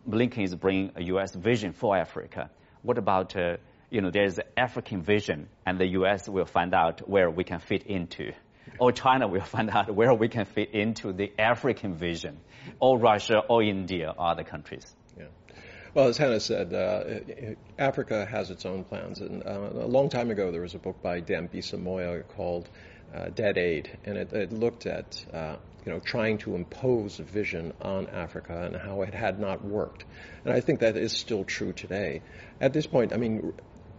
Blinken 0.09 0.45
is 0.45 0.55
bringing 0.55 0.93
a 0.95 1.03
U.S. 1.05 1.35
vision 1.35 1.73
for 1.73 1.97
Africa. 1.97 2.51
What 2.83 2.99
about 2.99 3.35
you 3.91 4.01
know 4.01 4.11
there's 4.11 4.39
African 4.57 5.03
vision, 5.03 5.49
and 5.67 5.79
the 5.79 5.87
U.S. 5.99 6.29
will 6.29 6.47
find 6.47 6.73
out 6.73 7.09
where 7.09 7.31
we 7.31 7.45
can 7.45 7.59
fit 7.59 7.85
into 7.85 8.33
or 8.79 8.93
China 8.93 9.27
will 9.27 9.41
find 9.41 9.71
out 9.71 9.95
where 9.95 10.15
we 10.15 10.29
can 10.29 10.45
fit 10.45 10.71
into 10.73 11.13
the 11.13 11.33
African 11.39 11.95
vision, 11.95 12.39
or 12.81 12.99
Russia, 12.99 13.39
or 13.49 13.63
India, 13.63 14.15
or 14.17 14.31
other 14.31 14.45
countries. 14.45 14.95
Well, 15.95 16.09
as 16.09 16.17
Hannah 16.17 16.41
said, 16.41 16.73
uh, 16.73 17.55
Africa 17.79 18.25
has 18.25 18.51
its 18.51 18.65
own 18.65 18.85
plans. 18.85 19.21
And 19.21 19.43
uh, 19.45 19.69
a 19.75 19.87
long 19.87 20.09
time 20.09 20.31
ago, 20.31 20.51
there 20.51 20.63
was 20.63 20.75
a 20.75 20.79
book 20.79 21.03
by 21.03 21.21
Dambisa 21.21 21.79
Moyo 21.79 22.27
called 22.29 22.71
uh, 23.15 23.29
Dead 23.29 23.59
Aid, 23.59 23.99
and 24.05 24.17
it, 24.17 24.33
it 24.33 24.53
looked 24.55 24.87
at 24.87 25.23
uh, 25.35 25.57
you 25.85 25.93
know 25.93 26.01
trying 26.01 26.39
to 26.39 26.55
impose 26.55 27.21
a 27.21 27.25
vision 27.25 27.75
on 27.83 28.09
Africa 28.09 28.63
and 28.65 28.75
how 28.75 29.03
it 29.03 29.13
had 29.13 29.39
not 29.39 29.63
worked. 29.63 30.07
And 30.47 30.55
I 30.55 30.61
think 30.61 30.81
that 30.81 30.97
is 30.97 31.13
still 31.13 31.45
true 31.45 31.75
today. 31.75 32.23
At 32.59 32.73
this 32.73 32.87
point, 32.87 33.13
I 33.13 33.19
mean, 33.19 33.53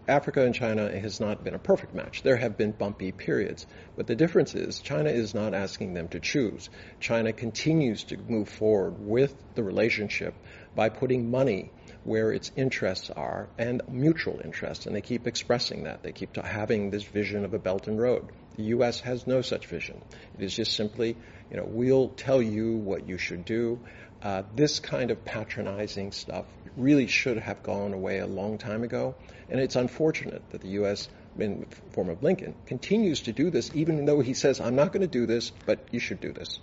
Africa 0.08 0.44
and 0.44 0.54
China 0.54 0.90
has 1.00 1.22
not 1.22 1.46
been 1.46 1.54
a 1.54 1.60
perfect 1.60 1.94
match. 1.94 2.24
There 2.24 2.36
have 2.36 2.58
been 2.58 2.72
bumpy 2.72 3.12
periods. 3.14 3.66
But 3.96 4.06
the 4.06 4.16
difference 4.16 4.54
is 4.54 4.80
China 4.82 5.10
is 5.10 5.34
not 5.34 5.54
asking 5.54 5.94
them 5.94 6.10
to 6.10 6.20
choose. 6.20 6.70
China 7.00 7.32
continues 7.32 8.04
to 8.06 8.18
move 8.18 8.50
forward 8.50 8.96
with 9.00 9.34
the 9.56 9.64
relationship 9.64 10.34
by 10.76 10.90
putting 10.90 11.30
money 11.30 11.72
where 12.04 12.32
its 12.32 12.52
interests 12.56 13.10
are 13.10 13.48
and 13.58 13.82
mutual 13.88 14.42
interests. 14.44 14.86
And 14.86 14.96
they 14.96 15.02
keep 15.02 15.28
expressing 15.28 15.84
that. 15.84 16.04
They 16.04 16.12
keep 16.12 16.36
having 16.36 16.90
this 16.90 17.04
vision 17.04 17.46
of 17.46 17.54
a 17.54 17.60
Belt 17.60 17.88
and 17.88 18.00
Road. 18.00 18.30
The 18.58 18.64
U.S. 18.64 19.00
has 19.02 19.26
no 19.26 19.42
such 19.42 19.68
vision. 19.68 20.02
It 20.38 20.44
is 20.44 20.56
just 20.56 20.74
simply, 20.74 21.18
you 21.50 21.58
know, 21.58 21.66
we'll 21.66 22.10
tell 22.10 22.42
you 22.42 22.78
what 22.78 23.08
you 23.08 23.18
should 23.18 23.46
do. 23.46 23.80
Uh, 24.22 24.44
this 24.56 24.80
kind 24.80 25.12
of 25.12 25.26
patronizing 25.26 26.12
stuff 26.12 26.46
really 26.78 27.08
should 27.08 27.38
have 27.38 27.64
gone 27.64 27.94
away 27.94 28.20
a 28.20 28.28
long 28.28 28.58
time 28.58 28.84
ago. 28.84 29.16
And 29.50 29.60
it's 29.60 29.76
unfortunate 29.76 30.42
that 30.52 30.62
the 30.62 30.70
U.S. 30.70 31.08
in 31.38 31.62
the 31.62 31.92
form 31.92 32.10
of 32.10 32.24
Lincoln 32.24 32.56
continues 32.66 33.22
to 33.22 33.34
do 33.34 33.50
this, 33.50 33.72
even 33.74 34.06
though 34.06 34.22
he 34.22 34.34
says, 34.34 34.60
I'm 34.60 34.76
not 34.76 34.92
going 34.92 35.02
to 35.02 35.08
do 35.08 35.26
this, 35.26 35.52
but 35.66 35.88
you 35.92 36.00
should 36.00 36.22
do 36.22 36.32
this. 36.32 36.60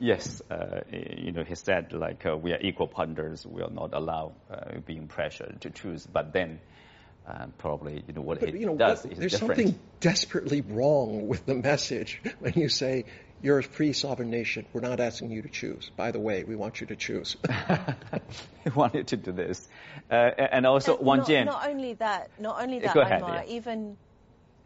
Yes, 0.00 0.40
uh, 0.50 0.80
you 0.90 1.30
know, 1.32 1.44
he 1.44 1.54
said 1.54 1.92
like 1.92 2.24
uh, 2.24 2.34
we 2.34 2.52
are 2.52 2.60
equal 2.60 2.88
partners. 2.88 3.46
We 3.46 3.62
will 3.62 3.70
not 3.70 3.92
allow 3.92 4.32
uh, 4.50 4.78
being 4.86 5.08
pressured 5.08 5.60
to 5.60 5.70
choose. 5.70 6.06
But 6.06 6.32
then, 6.32 6.58
uh, 7.28 7.46
probably 7.58 8.02
you 8.06 8.14
know 8.14 8.22
what 8.22 8.40
but, 8.40 8.48
he 8.48 8.60
you 8.60 8.66
know, 8.66 8.76
does 8.76 9.04
what, 9.04 9.12
is 9.12 9.18
There's 9.18 9.32
different. 9.32 9.58
something 9.58 9.78
desperately 10.00 10.62
wrong 10.62 11.28
with 11.28 11.44
the 11.44 11.54
message 11.70 12.22
when 12.38 12.54
you 12.54 12.70
say 12.70 13.04
you're 13.42 13.58
a 13.58 13.62
free 13.62 13.92
sovereign 13.92 14.30
nation. 14.30 14.64
We're 14.72 14.80
not 14.80 15.00
asking 15.00 15.32
you 15.32 15.42
to 15.42 15.50
choose. 15.50 15.90
By 15.94 16.12
the 16.12 16.20
way, 16.20 16.44
we 16.44 16.56
want 16.56 16.80
you 16.80 16.86
to 16.86 16.96
choose. 16.96 17.36
we 18.64 18.72
wanted 18.72 19.08
to 19.08 19.18
do 19.18 19.32
this, 19.32 19.68
uh, 20.10 20.14
and 20.14 20.66
also 20.66 20.96
and 20.96 21.06
Wang 21.06 21.18
not, 21.18 21.26
Jin. 21.26 21.44
Not 21.44 21.68
only 21.68 21.92
that, 21.94 22.30
not 22.38 22.62
only 22.62 22.78
that, 22.80 22.94
Go 22.94 23.00
ahead, 23.02 23.22
Omar, 23.22 23.44
yeah. 23.44 23.52
even 23.52 23.98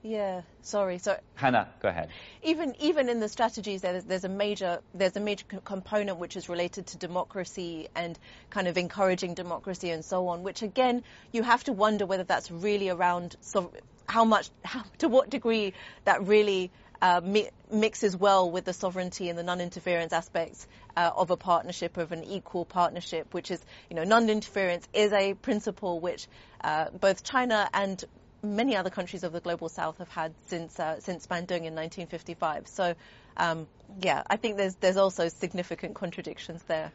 yeah, 0.04 0.42
sorry. 0.60 0.98
So 0.98 1.16
Hannah, 1.34 1.70
go 1.80 1.88
ahead. 1.88 2.10
even 2.42 2.74
even 2.78 3.08
in 3.08 3.20
the 3.20 3.28
strategies, 3.28 3.80
there's, 3.80 4.04
there's 4.04 4.24
a 4.24 4.28
major 4.28 4.80
there's 4.92 5.16
a 5.16 5.20
major 5.20 5.46
co- 5.48 5.60
component 5.60 6.18
which 6.18 6.36
is 6.36 6.50
related 6.50 6.88
to 6.88 6.98
democracy 6.98 7.88
and 7.96 8.18
kind 8.50 8.68
of 8.68 8.76
encouraging 8.76 9.32
democracy 9.32 9.88
and 9.88 10.04
so 10.04 10.28
on. 10.28 10.42
Which 10.42 10.60
again, 10.60 11.04
you 11.32 11.42
have 11.42 11.64
to 11.64 11.72
wonder 11.72 12.04
whether 12.04 12.24
that's 12.24 12.50
really 12.50 12.90
around 12.90 13.36
so 13.40 13.72
how 14.06 14.26
much, 14.26 14.50
how, 14.64 14.84
to 14.98 15.08
what 15.08 15.30
degree 15.30 15.72
that 16.04 16.26
really 16.26 16.70
uh, 17.00 17.22
mi- 17.24 17.48
mixes 17.72 18.14
well 18.14 18.50
with 18.50 18.66
the 18.66 18.74
sovereignty 18.74 19.30
and 19.30 19.38
the 19.38 19.42
non-interference 19.42 20.12
aspects 20.12 20.66
uh, 20.98 21.10
of 21.16 21.30
a 21.30 21.36
partnership, 21.36 21.96
of 21.96 22.12
an 22.12 22.24
equal 22.24 22.66
partnership, 22.66 23.32
which 23.32 23.50
is, 23.50 23.60
you 23.88 23.96
know, 23.96 24.04
non-interference 24.04 24.86
is 24.92 25.12
a 25.12 25.34
principle 25.34 26.00
which 26.00 26.28
uh, 26.62 26.90
both 26.90 27.22
China 27.24 27.68
and 27.72 28.04
many 28.44 28.76
other 28.76 28.90
countries 28.90 29.24
of 29.24 29.33
the 29.33 29.40
global 29.40 29.68
south 29.68 29.98
have 29.98 30.09
had 30.09 30.35
since 30.46 30.78
uh, 30.78 31.00
since 31.00 31.26
Bandung 31.26 31.64
in 31.64 31.74
1955. 31.74 32.68
So, 32.68 32.94
um, 33.37 33.66
yeah, 34.00 34.22
I 34.28 34.37
think 34.37 34.57
there's 34.57 34.74
there's 34.76 34.96
also 34.96 35.28
significant 35.28 35.94
contradictions 35.94 36.62
there. 36.64 36.92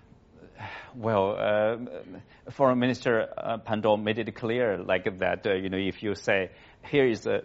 Well, 0.96 1.36
uh, 1.40 2.52
Foreign 2.52 2.80
Minister 2.80 3.30
uh, 3.38 3.96
made 3.98 4.20
it 4.20 4.36
clear, 4.36 4.78
like 4.78 5.20
that. 5.20 5.46
Uh, 5.46 5.54
you 5.54 5.70
know, 5.70 5.78
if 5.78 6.04
you 6.04 6.16
say 6.16 6.52
here 6.84 7.08
is 7.08 7.26
uh, 7.26 7.42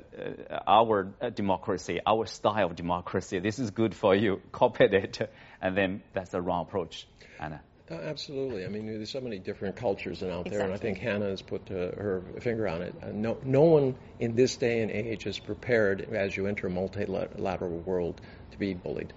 uh, 0.51 0.59
our 0.67 1.13
uh, 1.21 1.31
democracy, 1.31 2.01
our 2.07 2.27
style 2.27 2.67
of 2.67 2.77
democracy, 2.77 3.39
this 3.39 3.59
is 3.59 3.71
good 3.71 3.95
for 3.95 4.15
you, 4.15 4.41
copy 4.53 4.85
it, 4.85 5.31
and 5.61 5.77
then 5.77 6.03
that's 6.13 6.31
the 6.31 6.41
wrong 6.41 6.63
approach. 6.63 7.07
Einar. 7.39 7.61
Uh, 7.91 7.97
absolutely. 7.97 8.65
I 8.65 8.69
mean, 8.69 8.87
there's 8.87 9.11
so 9.11 9.21
many 9.21 9.39
different 9.39 9.77
cultures 9.77 10.23
out 10.23 10.49
there, 10.49 10.63
and 10.63 10.73
I 10.73 10.79
think 10.79 10.99
Hannah 10.99 11.27
has 11.27 11.43
put 11.43 11.71
uh, 11.71 11.75
her 11.75 12.23
finger 12.41 12.67
on 12.67 12.81
it. 12.81 12.95
Uh, 13.03 13.09
no, 13.13 13.37
no 13.45 13.63
one 13.63 13.95
in 14.19 14.35
this 14.35 14.57
day 14.57 14.81
and 14.81 14.91
age 14.91 15.27
is 15.27 15.39
prepared, 15.39 16.01
as 16.01 16.35
you 16.35 16.47
enter 16.47 16.69
a 16.69 16.71
multilateral 16.71 17.79
world, 17.81 18.23
to 18.53 18.59
be 18.59 18.73
bullied. 18.73 19.13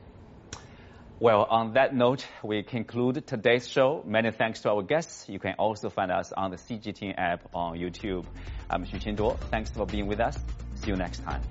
Well, 1.19 1.47
on 1.49 1.73
that 1.73 1.95
note, 1.95 2.27
we 2.43 2.61
conclude 2.61 3.25
today's 3.25 3.67
show. 3.67 4.03
Many 4.05 4.31
thanks 4.31 4.61
to 4.61 4.69
our 4.69 4.83
guests. 4.83 5.27
You 5.29 5.39
can 5.39 5.55
also 5.57 5.89
find 5.89 6.11
us 6.11 6.31
on 6.31 6.51
the 6.51 6.57
CGTN 6.57 7.15
app 7.17 7.47
on 7.55 7.77
YouTube. 7.77 8.25
I'm 8.69 8.85
Xu 8.85 9.01
Qinduo. 9.01 9.39
Thanks 9.49 9.71
for 9.71 9.85
being 9.85 10.07
with 10.07 10.19
us. 10.19 10.37
See 10.75 10.91
you 10.91 10.95
next 10.97 11.23
time. 11.23 11.41